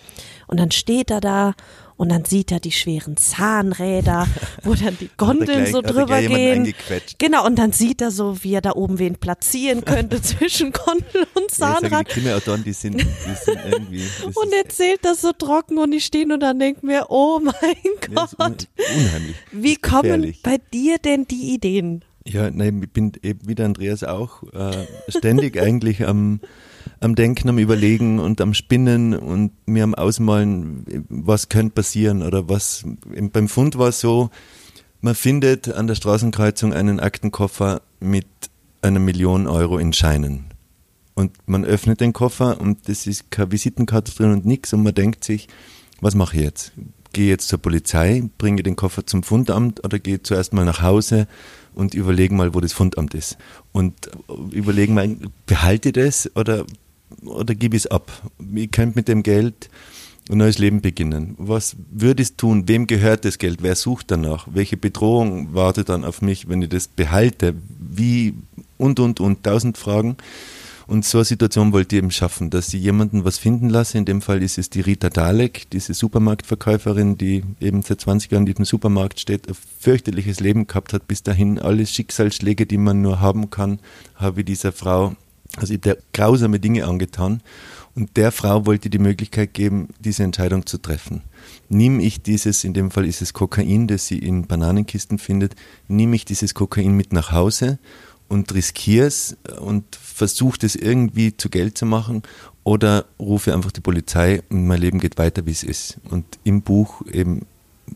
[0.46, 1.54] und dann steht er da
[2.01, 4.26] und dann sieht er die schweren Zahnräder,
[4.62, 6.72] wo dann die Gondeln gleich, so drüber gehen.
[7.18, 11.26] Genau, und dann sieht er so, wie er da oben wen platzieren könnte zwischen Gondel
[11.34, 11.92] und Zahnrad.
[11.92, 13.05] Ja, die Krimiautoren, die sind, die
[13.44, 14.03] sind irgendwie.
[14.24, 18.30] Und erzählt das so trocken und ich stehe und dann denke mir, oh mein Gott.
[18.38, 18.57] Un
[18.96, 19.36] unheimlich.
[19.53, 22.03] Wie kommen bei dir denn die Ideen?
[22.24, 26.40] Ja, nein, ich bin eben wie der Andreas auch äh, ständig eigentlich am
[27.01, 32.48] am Denken, am Überlegen und am Spinnen und mir am Ausmalen, was könnte passieren oder
[32.48, 32.84] was.
[33.32, 34.30] Beim Fund war es so,
[35.01, 38.26] man findet an der Straßenkreuzung einen Aktenkoffer mit
[38.82, 40.46] einer Million Euro in Scheinen.
[41.14, 44.94] Und man öffnet den Koffer und das ist keine Visitenkarte drin und nichts und man
[44.94, 45.48] denkt sich,
[46.01, 46.72] was mache ich jetzt?
[47.12, 51.26] Gehe jetzt zur Polizei, bringe den Koffer zum Fundamt oder gehe zuerst mal nach Hause
[51.74, 53.36] und überlege mal, wo das Fundamt ist.
[53.72, 54.11] Und
[54.53, 56.64] überlegen mal, behalte das oder
[57.25, 58.11] oder gib es ab.
[58.55, 59.71] Ich könnte mit dem Geld
[60.31, 61.35] ein neues Leben beginnen.
[61.39, 62.68] Was würde ich tun?
[62.68, 63.62] Wem gehört das Geld?
[63.62, 64.47] Wer sucht danach?
[64.53, 67.55] Welche Bedrohung wartet dann auf mich, wenn ich das behalte?
[67.79, 68.35] Wie
[68.79, 70.16] und und und tausend Fragen.
[70.87, 73.97] Und so eine Situation wollte ich eben schaffen, dass ich jemanden was finden lasse.
[73.97, 78.43] In dem Fall ist es die Rita Dalek, diese Supermarktverkäuferin, die eben seit 20 Jahren
[78.43, 81.07] in diesem Supermarkt steht, ein fürchterliches Leben gehabt hat.
[81.07, 83.79] Bis dahin alle Schicksalsschläge, die man nur haben kann,
[84.16, 85.14] habe ich dieser Frau,
[85.57, 87.42] also ich habe der grausame Dinge angetan.
[87.96, 91.22] Und der Frau wollte die Möglichkeit geben, diese Entscheidung zu treffen.
[91.68, 95.57] Nimm ich dieses, in dem Fall ist es Kokain, das sie in Bananenkisten findet,
[95.88, 97.78] nehme ich dieses Kokain mit nach Hause
[98.28, 102.22] und riskiere es und versuche das irgendwie zu Geld zu machen
[102.62, 105.98] oder rufe einfach die Polizei und mein Leben geht weiter, wie es ist.
[106.11, 107.44] Und im Buch eben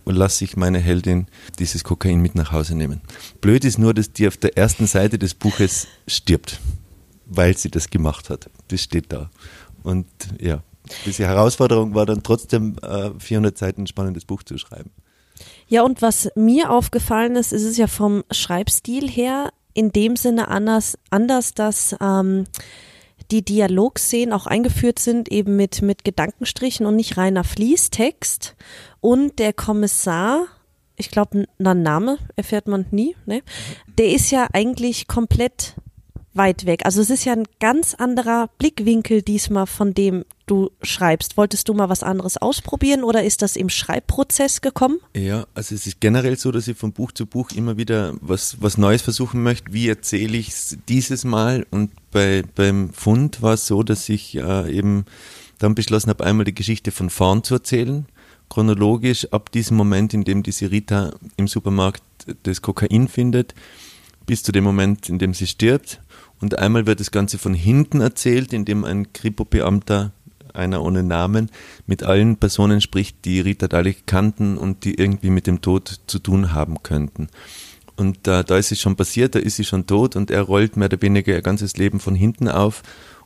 [0.04, 1.26] lasse ich meine Heldin
[1.60, 3.00] dieses Kokain mit nach Hause nehmen.
[3.40, 6.60] Blöd ist nur, dass die auf der ersten Seite des Buches stirbt,
[7.26, 8.50] weil sie das gemacht hat.
[8.68, 9.30] Das steht da.
[9.82, 10.06] Und
[10.40, 10.62] ja,
[11.06, 14.90] diese Herausforderung war dann trotzdem äh, 400 Seiten ein spannendes Buch zu schreiben.
[15.66, 20.48] Ja, und was mir aufgefallen ist, ist es ja vom Schreibstil her in dem Sinne
[20.48, 22.44] anders, anders dass ähm,
[23.30, 28.54] die Dialogszenen auch eingeführt sind, eben mit, mit Gedankenstrichen und nicht reiner Fließtext.
[29.00, 30.46] Und der Kommissar,
[30.96, 33.42] ich glaube, ein Name erfährt man nie, ne?
[33.98, 35.74] Der ist ja eigentlich komplett
[36.34, 36.82] weit weg.
[36.84, 41.36] Also es ist ja ein ganz anderer Blickwinkel diesmal von dem du schreibst.
[41.36, 44.98] Wolltest du mal was anderes ausprobieren oder ist das im Schreibprozess gekommen?
[45.16, 48.60] Ja, also es ist generell so, dass ich von Buch zu Buch immer wieder was,
[48.60, 49.72] was Neues versuchen möchte.
[49.72, 51.66] Wie erzähle ich es dieses Mal?
[51.70, 55.06] Und bei, beim Fund war es so, dass ich äh, eben
[55.58, 58.06] dann beschlossen habe, einmal die Geschichte von vorn zu erzählen.
[58.50, 62.02] Chronologisch ab diesem Moment, in dem diese Rita im Supermarkt
[62.42, 63.54] das Kokain findet,
[64.26, 66.00] bis zu dem Moment, in dem sie stirbt.
[66.40, 70.12] Und einmal wird das Ganze von hinten erzählt, indem ein Kripo-Beamter,
[70.52, 71.50] einer ohne Namen,
[71.86, 76.18] mit allen Personen spricht, die Rita Dalik kannten und die irgendwie mit dem Tod zu
[76.18, 77.28] tun haben könnten.
[77.96, 80.76] Und äh, da ist es schon passiert, da ist sie schon tot und er rollt
[80.76, 82.82] mehr oder weniger ihr ganzes Leben von hinten auf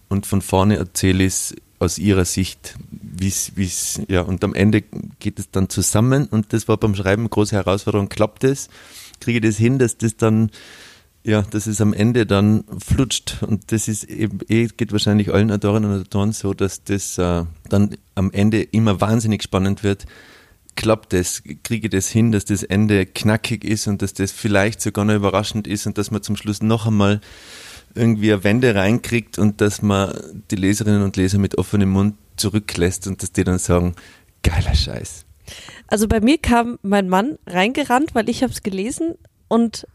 [0.09, 4.83] und von vorne erzähle ich es aus ihrer Sicht, wie es, ja, und am Ende
[5.21, 8.09] geht es dann zusammen und das war beim Schreiben eine große Herausforderung.
[8.09, 8.69] Klappt es?
[9.21, 10.51] Kriege ich das hin, dass das dann
[11.25, 13.43] ja, dass es am Ende dann flutscht.
[13.43, 17.45] Und das ist eben, eh, geht wahrscheinlich allen Autorinnen und Autoren so, dass das äh,
[17.69, 20.07] dann am Ende immer wahnsinnig spannend wird.
[20.77, 25.05] Klappt das, kriege das hin, dass das Ende knackig ist und dass das vielleicht sogar
[25.05, 27.21] noch überraschend ist und dass man zum Schluss noch einmal
[27.95, 30.17] irgendwie eine Wende reinkriegt und dass man
[30.51, 33.97] die Leserinnen und Leser mit offenem Mund zurücklässt und dass die dann sagen,
[34.43, 35.25] geiler Scheiß.
[35.89, 39.15] Also bei mir kam mein Mann reingerannt, weil ich habe es gelesen
[39.49, 39.87] und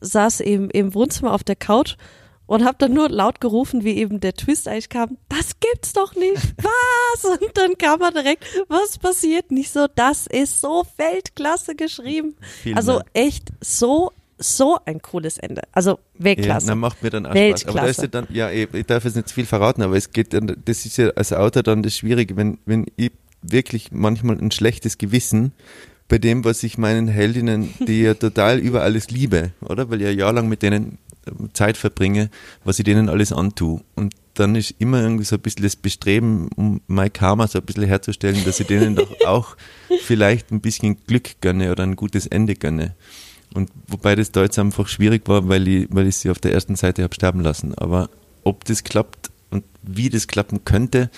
[0.00, 1.96] saß eben im Wohnzimmer auf der Couch
[2.46, 6.14] und habe dann nur laut gerufen, wie eben der Twist eigentlich kam, das gibt's doch
[6.14, 7.24] nicht, was?
[7.24, 9.50] Und dann kam er direkt, was passiert?
[9.50, 12.36] Nicht so, das ist so Weltklasse geschrieben.
[12.62, 13.10] Vielen also Dank.
[13.14, 15.62] echt so so ein cooles Ende.
[15.72, 16.66] Also Weltklasse.
[16.66, 17.66] Ja, na, macht mir dann auch Spaß.
[17.68, 19.96] Aber da ist ja dann, ja, ich, ich darf jetzt nicht zu viel verraten, aber
[19.96, 23.92] es geht dann, das ist ja als Autor dann das Schwierige, wenn, wenn ich wirklich
[23.92, 25.52] manchmal ein schlechtes Gewissen
[26.08, 29.90] bei dem, was ich meinen Heldinnen, die ja total über alles liebe, oder?
[29.90, 32.30] Weil ich ja jahrelang mit denen ähm, Zeit verbringe,
[32.64, 33.80] was ich denen alles antue.
[33.94, 37.64] Und dann ist immer irgendwie so ein bisschen das Bestreben, um mein Karma so ein
[37.64, 39.56] bisschen herzustellen, dass ich denen doch auch
[40.02, 42.94] vielleicht ein bisschen Glück gönne oder ein gutes Ende gönne.
[43.54, 46.52] Und wobei das da jetzt einfach schwierig war, weil ich, weil ich sie auf der
[46.52, 47.74] ersten Seite habe sterben lassen.
[47.74, 48.10] Aber
[48.44, 51.10] ob das klappt und wie das klappen könnte,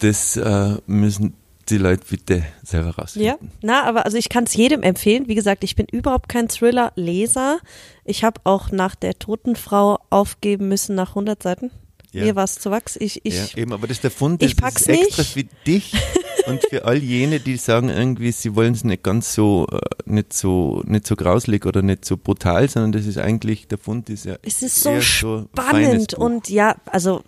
[0.00, 1.34] das äh, müssen
[1.70, 3.26] die Leute bitte selber rausfinden.
[3.26, 5.28] Ja, na, aber also ich kann es jedem empfehlen.
[5.28, 7.58] Wie gesagt, ich bin überhaupt kein Thriller-Leser.
[8.04, 11.70] Ich habe auch nach der toten Frau aufgeben müssen nach 100 Seiten.
[12.12, 12.24] Ja.
[12.24, 12.96] Mir war es zu wachs.
[12.96, 15.32] Ich, ich, ja, eben, aber das ist der Fund, das ich pack's ist extra nicht.
[15.32, 15.92] für dich
[16.46, 20.32] und für all jene, die sagen irgendwie, sie wollen es nicht ganz so, äh, nicht
[20.32, 24.26] so, nicht so grauslig oder nicht so brutal, sondern das ist eigentlich, der Fund ist
[24.26, 24.36] ja.
[24.42, 27.24] Es ist so spannend so und ja, also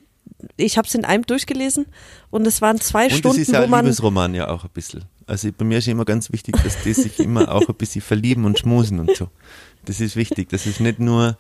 [0.57, 1.87] ich habe es in einem durchgelesen
[2.31, 5.05] und es waren zwei und Stunden, das ist ja man Liebesroman ja auch ein bisschen.
[5.27, 8.45] Also bei mir ist immer ganz wichtig, dass die sich immer auch ein bisschen verlieben
[8.45, 9.29] und schmusen und so.
[9.85, 11.37] Das ist wichtig, dass es nicht nur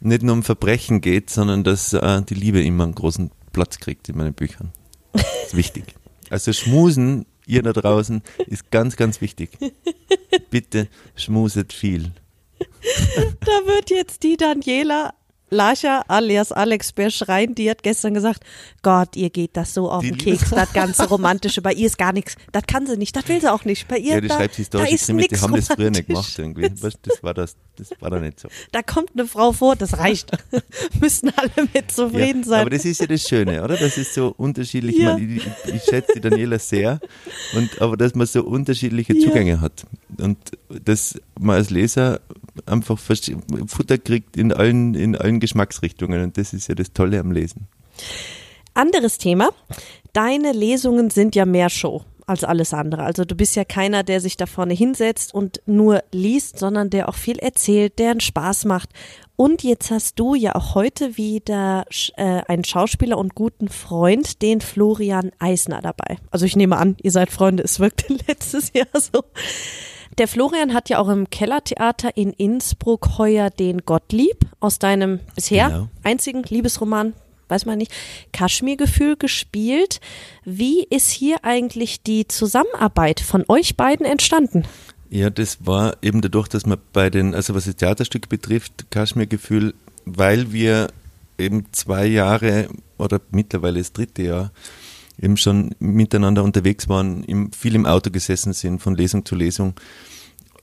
[0.00, 4.08] nicht nur um Verbrechen geht, sondern dass äh, die Liebe immer einen großen Platz kriegt
[4.08, 4.72] in meinen Büchern.
[5.12, 5.94] Das ist wichtig.
[6.30, 9.58] Also schmusen, ihr da draußen, ist ganz, ganz wichtig.
[10.50, 12.12] Bitte schmuset viel.
[13.40, 15.14] da wird jetzt die Daniela
[15.50, 18.42] Lascha alias Alex Berschrein, die hat gestern gesagt,
[18.82, 21.62] Gott, ihr geht das so auf Die den Keks, das ganze Romantische.
[21.62, 22.36] Bei ihr ist gar nichts.
[22.52, 23.86] Das kann sie nicht, das will sie auch nicht.
[23.88, 26.06] Bei ihr, Ja, die da, schreibt da historische ist Krimis, die haben das früher nicht
[26.06, 26.70] gemacht irgendwie.
[26.70, 28.48] Das war das, das war da nicht so.
[28.72, 30.30] Da kommt eine Frau vor, das reicht.
[31.00, 32.60] Müssen alle mit zufrieden ja, sein.
[32.62, 33.76] Aber das ist ja das Schöne, oder?
[33.76, 34.96] Das ist so unterschiedlich.
[34.98, 35.16] Ja.
[35.16, 37.00] Ich, ich, ich, schätze die Daniela sehr,
[37.54, 39.18] und, aber dass man so unterschiedliche.
[39.18, 39.86] Zugänge hat
[40.18, 40.38] und
[40.68, 42.20] dass man als Leser
[42.68, 47.32] einfach Futter kriegt in allen, in allen Geschmacksrichtungen und das ist ja das Tolle am
[47.32, 47.68] Lesen.
[48.74, 49.50] Anderes Thema.
[50.12, 53.02] Deine Lesungen sind ja mehr Show als alles andere.
[53.02, 57.08] Also du bist ja keiner, der sich da vorne hinsetzt und nur liest, sondern der
[57.08, 58.90] auch viel erzählt, der einen Spaß macht.
[59.34, 64.60] Und jetzt hast du ja auch heute wieder äh, einen Schauspieler und guten Freund, den
[64.60, 66.18] Florian Eisner dabei.
[66.30, 69.24] Also ich nehme an, ihr seid Freunde, es wirkte letztes Jahr so.
[70.16, 75.68] Der Florian hat ja auch im Kellertheater in Innsbruck heuer den Gottlieb aus deinem bisher
[75.68, 75.88] Genau.
[76.02, 77.12] einzigen Liebesroman,
[77.48, 77.92] weiß man nicht,
[78.32, 80.00] Kaschmirgefühl gespielt.
[80.44, 84.64] Wie ist hier eigentlich die Zusammenarbeit von euch beiden entstanden?
[85.10, 89.74] Ja, das war eben dadurch, dass man bei den, also was das Theaterstück betrifft, Kaschmirgefühl,
[90.04, 90.88] weil wir
[91.38, 94.50] eben zwei Jahre oder mittlerweile das dritte Jahr
[95.20, 99.74] eben schon miteinander unterwegs waren, im, viel im Auto gesessen sind, von Lesung zu Lesung,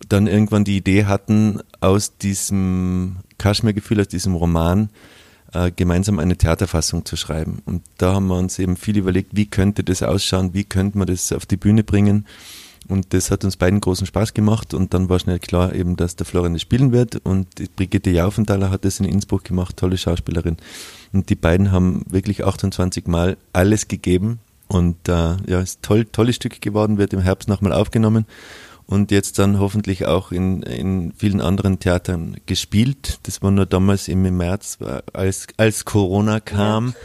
[0.10, 4.90] dann irgendwann die Idee hatten, aus diesem Kaschmirgefühl, aus diesem Roman,
[5.54, 7.62] äh, gemeinsam eine Theaterfassung zu schreiben.
[7.66, 11.08] Und da haben wir uns eben viel überlegt, wie könnte das ausschauen, wie könnte man
[11.08, 12.26] das auf die Bühne bringen.
[12.88, 16.18] Und das hat uns beiden großen Spaß gemacht und dann war schnell klar eben, dass
[16.18, 20.58] der Florian das spielen wird und Brigitte Jaufenthaler hat das in Innsbruck gemacht, tolle Schauspielerin.
[21.12, 26.36] Und die beiden haben wirklich 28 Mal alles gegeben und äh, ja, ist toll, tolles
[26.36, 28.26] Stück geworden, wird im Herbst nochmal aufgenommen
[28.88, 33.20] und jetzt dann hoffentlich auch in, in vielen anderen Theatern gespielt.
[33.24, 34.78] Das war nur damals im März,
[35.14, 36.94] als, als Corona kam.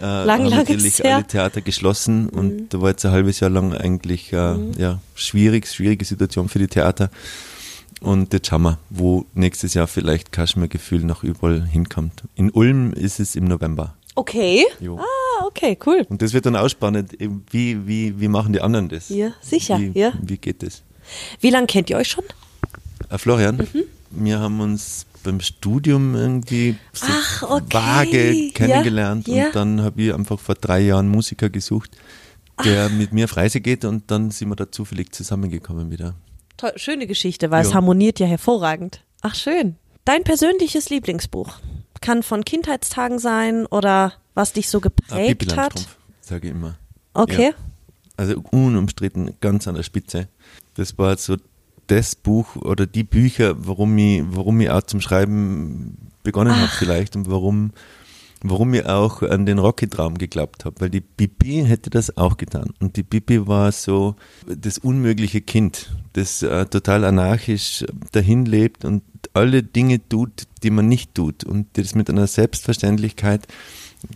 [0.00, 3.50] Äh, Lang, haben lang natürlich alle Theater geschlossen und da war jetzt ein halbes Jahr
[3.50, 7.10] lang eigentlich äh, ja, schwierig, schwierige Situation für die Theater.
[8.00, 12.22] Und jetzt schauen wir, wo nächstes Jahr vielleicht Kaschmirgefühl noch überall hinkommt.
[12.36, 13.96] In Ulm ist es im November.
[14.14, 14.64] Okay.
[14.78, 15.00] Jo.
[15.00, 16.06] Ah, okay, cool.
[16.08, 17.12] Und das wird dann auch spannend.
[17.50, 19.08] Wie, wie, wie machen die anderen das?
[19.08, 20.12] Ja, sicher, Wie, ja.
[20.22, 20.82] wie geht das?
[21.40, 22.24] Wie lange kennt ihr euch schon?
[23.10, 23.84] Äh, Florian, Mhm.
[24.10, 27.64] wir haben uns beim Studium irgendwie so Ach, okay.
[27.74, 29.46] vage Ja, kennengelernt ja.
[29.46, 31.90] und dann habe ich einfach vor drei Jahren einen Musiker gesucht,
[32.64, 36.14] der mit mir auf Reise geht und dann sind wir da zufällig zusammengekommen wieder.
[36.56, 37.74] Toll, schöne Geschichte, weil es Ja.
[37.76, 39.02] harmoniert ja hervorragend.
[39.22, 39.76] Ach, schön.
[40.04, 41.54] Dein persönliches Lieblingsbuch
[42.00, 45.74] kann von Kindheitstagen sein oder was dich so Ah, geprägt hat.
[45.74, 46.76] Langstrumpf, sage ich immer.
[47.12, 47.50] Okay.
[47.50, 47.54] Ja.
[48.16, 50.28] Also unumstritten, ganz an der Spitze.
[50.74, 51.36] Das war so
[51.88, 57.16] das Buch oder die Bücher, warum ich, warum ich auch zum Schreiben begonnen habe vielleicht
[57.16, 57.72] und warum,
[58.42, 62.72] warum ich auch an den Rocky-Traum geglaubt habe, weil die Bibi hätte das auch getan.
[62.78, 64.14] Und die Bibi war so
[64.46, 70.86] das unmögliche Kind, das äh, total anarchisch dahin lebt und alle Dinge tut, die man
[70.88, 73.48] nicht tut und das mit einer Selbstverständlichkeit,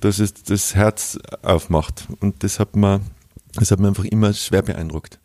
[0.01, 2.07] dass es das Herz aufmacht.
[2.20, 3.01] Und das hat mir,
[3.55, 5.18] das hat mir einfach immer schwer beeindruckt.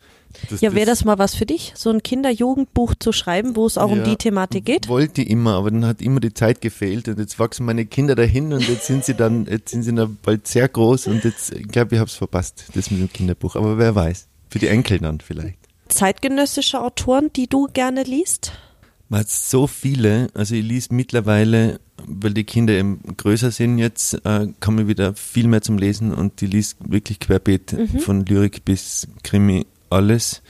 [0.50, 3.78] Das- Ja, wäre das mal was für dich, so ein Kinder-Jugendbuch zu schreiben, wo es
[3.78, 4.86] auch um Ja, die Thematik geht?
[4.86, 8.52] Wollte immer, aber dann hat immer die Zeit gefehlt und jetzt wachsen meine Kinder dahin
[8.52, 11.66] und jetzt sind sie dann, jetzt sind sie dann bald sehr groß und jetzt, ich
[11.66, 13.56] glaube, ich habe es verpasst, das mit dem Kinderbuch.
[13.56, 15.56] Aber wer weiß, für die Enkel dann vielleicht.
[15.88, 18.52] Zeitgenössische Autoren, die du gerne liest?
[19.08, 24.14] Man hat so viele, also ich lese mittlerweile, weil die Kinder eben größer sind jetzt,
[24.24, 28.64] äh, komme ich wieder viel mehr zum Lesen und ich lese wirklich querbeet von Lyrik
[28.64, 30.42] bis Krimi alles.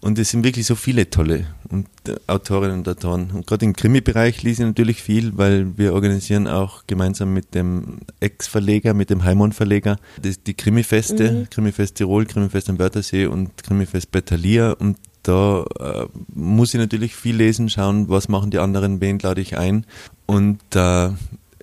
[0.00, 3.30] Und es sind wirklich so viele tolle und, äh, Autorinnen und Autoren.
[3.30, 8.00] Und gerade im Krimi-Bereich lese ich natürlich viel, weil wir organisieren auch gemeinsam mit dem
[8.20, 14.72] Ex-Verleger, mit dem Heimon-Verleger, die Krimifeste, Krimifest Tirol, Krimifest am Wörthersee und Krimifest bei Thalia.
[14.72, 19.40] Und da äh, muss ich natürlich viel lesen, schauen, was machen die anderen, wen lade
[19.40, 19.86] ich ein.
[20.26, 21.10] Und äh,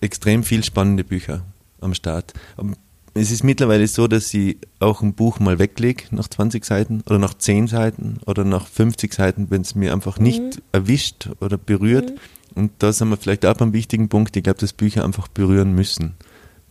[0.02, 1.46] extrem viel spannende Bücher
[1.80, 2.34] am Start.
[2.58, 2.74] Aber
[3.14, 7.20] es ist mittlerweile so, dass ich auch ein Buch mal weglege nach 20 Seiten oder
[7.20, 12.14] nach 10 Seiten oder nach 50 Seiten, wenn es mir einfach nicht erwischt oder berührt.
[12.56, 14.36] Und da sind wir vielleicht auch beim wichtigen Punkt.
[14.36, 16.16] Ich glaube, dass Bücher einfach berühren müssen.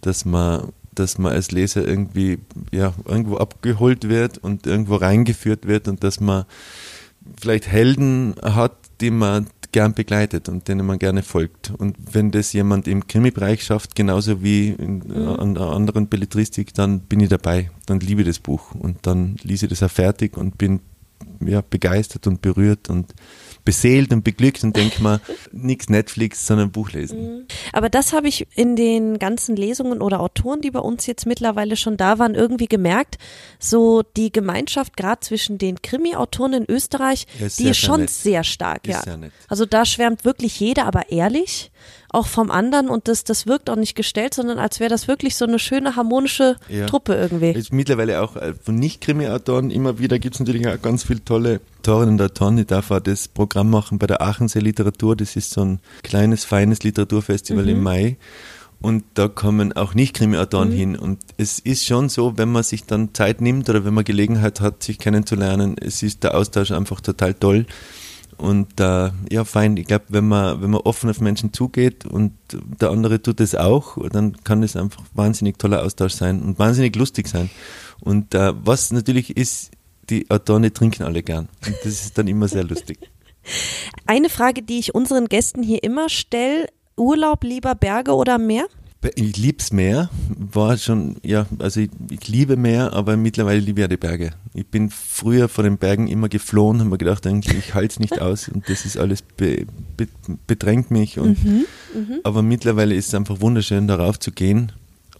[0.01, 2.39] Dass man, dass man als Leser irgendwie
[2.71, 6.45] ja, irgendwo abgeholt wird und irgendwo reingeführt wird und dass man
[7.41, 11.73] vielleicht Helden hat, die man gern begleitet und denen man gerne folgt.
[11.77, 17.01] Und wenn das jemand im Krimi-Bereich schafft, genauso wie in an der anderen Belletristik, dann
[17.01, 17.71] bin ich dabei.
[17.87, 20.81] Dann liebe ich das Buch und dann lese ich das auch fertig und bin
[21.41, 23.15] ja, begeistert und berührt und
[23.65, 25.21] beseelt und beglückt und denke mir,
[25.53, 27.23] nichts Netflix, sondern Buch lesen.
[27.23, 27.47] Mhm.
[27.73, 31.77] Aber das habe ich in den ganzen Lesungen oder Autoren, die bei uns jetzt mittlerweile
[31.77, 33.19] schon da waren, irgendwie gemerkt.
[33.59, 38.11] So die Gemeinschaft gerade zwischen den Krimi-Autoren in Österreich, ist die ist schon nett.
[38.11, 39.19] sehr stark, Ist ja.
[39.49, 41.70] Also da schwärmt wirklich jeder, aber ehrlich,
[42.11, 45.37] auch vom anderen und das, das wirkt auch nicht gestellt, sondern als wäre das wirklich
[45.37, 46.87] so eine schöne harmonische Ja.
[46.87, 47.51] Truppe irgendwie.
[47.51, 51.61] Jetzt mittlerweile auch äh, von Nicht-Krimi-Autoren immer wieder gibt es natürlich auch ganz viele tolle
[51.81, 52.59] Autorinnen und Autoren.
[52.59, 55.17] Ich darf auch das Programm machen bei der Aachensee Literatur.
[55.17, 58.17] Das ist so ein kleines, feines Literaturfestival im Mai.
[58.83, 60.97] Und da kommen auch Nicht-Krimi-Autoren hin.
[60.97, 64.61] Und es ist schon so, wenn man sich dann Zeit nimmt oder wenn man Gelegenheit
[64.63, 67.67] hat, sich kennenzulernen, es ist der Austausch einfach total toll.
[68.41, 69.77] Und äh, ja, fein.
[69.77, 72.33] Ich glaube, wenn man, wenn man offen auf Menschen zugeht und
[72.81, 76.97] der andere tut es auch, dann kann es einfach wahnsinnig toller Austausch sein und wahnsinnig
[76.97, 77.51] lustig sein.
[78.01, 79.73] Und äh, was natürlich ist,
[80.09, 81.49] die Autoren die trinken alle gern.
[81.67, 82.99] Und das ist dann immer sehr lustig.
[84.07, 86.67] Eine Frage, die ich unseren Gästen hier immer stelle,
[86.97, 88.67] Urlaub lieber Berge oder Meer?
[89.17, 93.85] Ich lieb's Meer, war schon, ja, also ich, ich liebe Meer, aber mittlerweile liebe ich
[93.85, 94.33] ja die Berge.
[94.53, 97.99] Ich bin früher vor den Bergen immer geflohen, habe mir gedacht, eigentlich, ich halte es
[97.99, 99.65] nicht aus und das ist alles be,
[99.97, 100.07] be,
[100.47, 101.19] bedrängt mich.
[101.19, 101.39] Und,
[102.25, 104.73] Aber mittlerweile ist es einfach wunderschön, darauf zu gehen,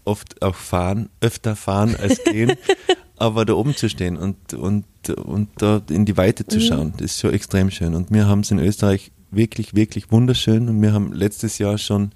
[0.05, 2.53] oft auch fahren, öfter fahren als gehen,
[3.17, 7.13] aber da oben zu stehen und, und, und da in die Weite zu schauen, das
[7.13, 7.95] ist schon extrem schön.
[7.95, 12.11] Und wir haben es in Österreich wirklich, wirklich wunderschön und wir haben letztes Jahr schon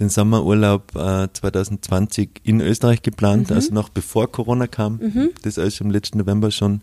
[0.00, 5.00] den Sommerurlaub äh, 2020 in Österreich geplant, also noch bevor Corona kam.
[5.42, 6.80] Das alles im letzten November schon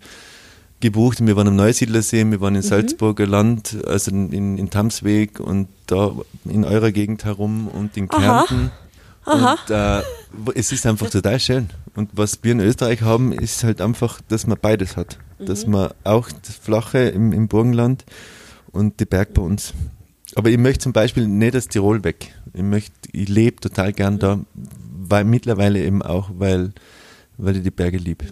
[0.80, 1.26] gebucht.
[1.26, 6.14] Wir waren am Neusiedlersee, wir waren in Salzburger Land, also in, in, Tamsweg und da
[6.45, 8.07] in eurer Gegend herum und in.
[8.07, 8.72] Kärnten.
[9.26, 9.57] Aha.
[9.62, 10.01] Und äh,
[10.55, 11.70] es ist einfach total schön.
[11.95, 15.20] Und was wir in Österreich haben, ist halt einfach, dass man beides hat.
[15.39, 18.05] Dass man auch das Flache im, im Burgenland
[18.72, 19.74] und die Berg bei uns.
[20.36, 22.34] Aber ich möchte zum Beispiel nicht das Tirol weg.
[22.54, 26.72] Ich möchte, ich lebe total gern da, weil mittlerweile eben auch, weil,
[27.38, 28.26] weil ich die Berge liebe.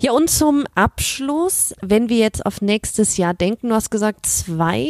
[0.00, 4.86] Ja, und zum Abschluss, wenn wir jetzt auf nächstes Jahr denken, du hast gesagt, zwei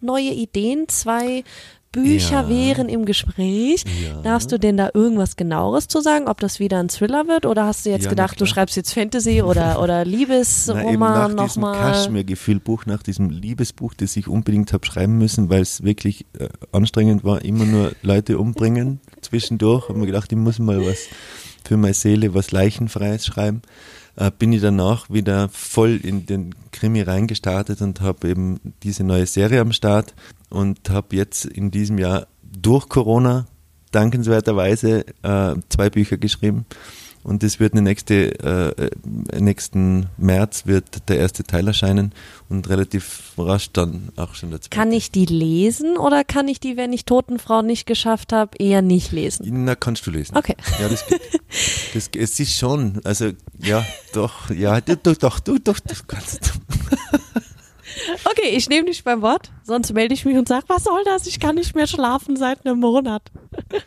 [0.00, 1.44] neue Ideen, zwei
[1.92, 2.48] Bücher Ja.
[2.48, 3.84] wären im Gespräch.
[4.04, 4.20] Ja.
[4.22, 7.64] Darfst du denn da irgendwas genaueres zu sagen, ob das wieder ein Thriller wird oder
[7.66, 11.78] hast du jetzt Ja, gedacht, du schreibst jetzt Fantasy oder, oder Liebesroman nach diesem nochmal?
[11.80, 17.24] Kaschmir-Gefühlbuch, nach diesem Liebesbuch, das ich unbedingt habe schreiben müssen, weil es wirklich äh, anstrengend
[17.24, 19.00] war, immer nur Leute umbringen.
[19.20, 20.98] Zwischendurch habe mir gedacht, ich muss mal was
[21.64, 23.62] für meine Seele, was Leichenfreies schreiben.
[24.16, 29.26] Äh, bin ich danach wieder voll in den Krimi reingestartet und habe eben diese neue
[29.26, 30.14] Serie am Start
[30.50, 33.46] und habe jetzt in diesem Jahr durch Corona
[33.92, 36.66] dankenswerterweise äh, zwei Bücher geschrieben.
[37.24, 38.38] Und es wird eine nächste,
[38.78, 38.90] äh,
[39.38, 42.12] nächsten März wird der erste Teil erscheinen
[42.48, 44.70] und relativ rasch dann auch schon zweite.
[44.70, 48.82] Kann ich die lesen oder kann ich die, wenn ich Totenfrau nicht geschafft habe, eher
[48.82, 49.64] nicht lesen?
[49.64, 50.36] Na, kannst du lesen.
[50.36, 50.56] Okay.
[50.80, 51.20] Ja, das geht.
[51.94, 56.52] Das, es ist schon, also, ja, doch, ja, du, doch, du, doch, du kannst.
[58.24, 61.26] Okay, ich nehme dich beim Wort, sonst melde ich mich und sage, was soll das?
[61.26, 63.22] Ich kann nicht mehr schlafen seit einem Monat.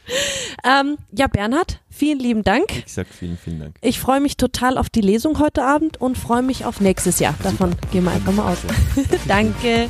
[0.64, 2.84] ähm, ja, Bernhard, vielen lieben Dank.
[2.86, 3.76] Ich sag vielen, vielen Dank.
[3.82, 7.36] Ich freue mich total auf die Lesung heute Abend und freue mich auf nächstes Jahr.
[7.44, 8.60] Davon gehen wir einfach mal aus.
[9.28, 9.90] Danke.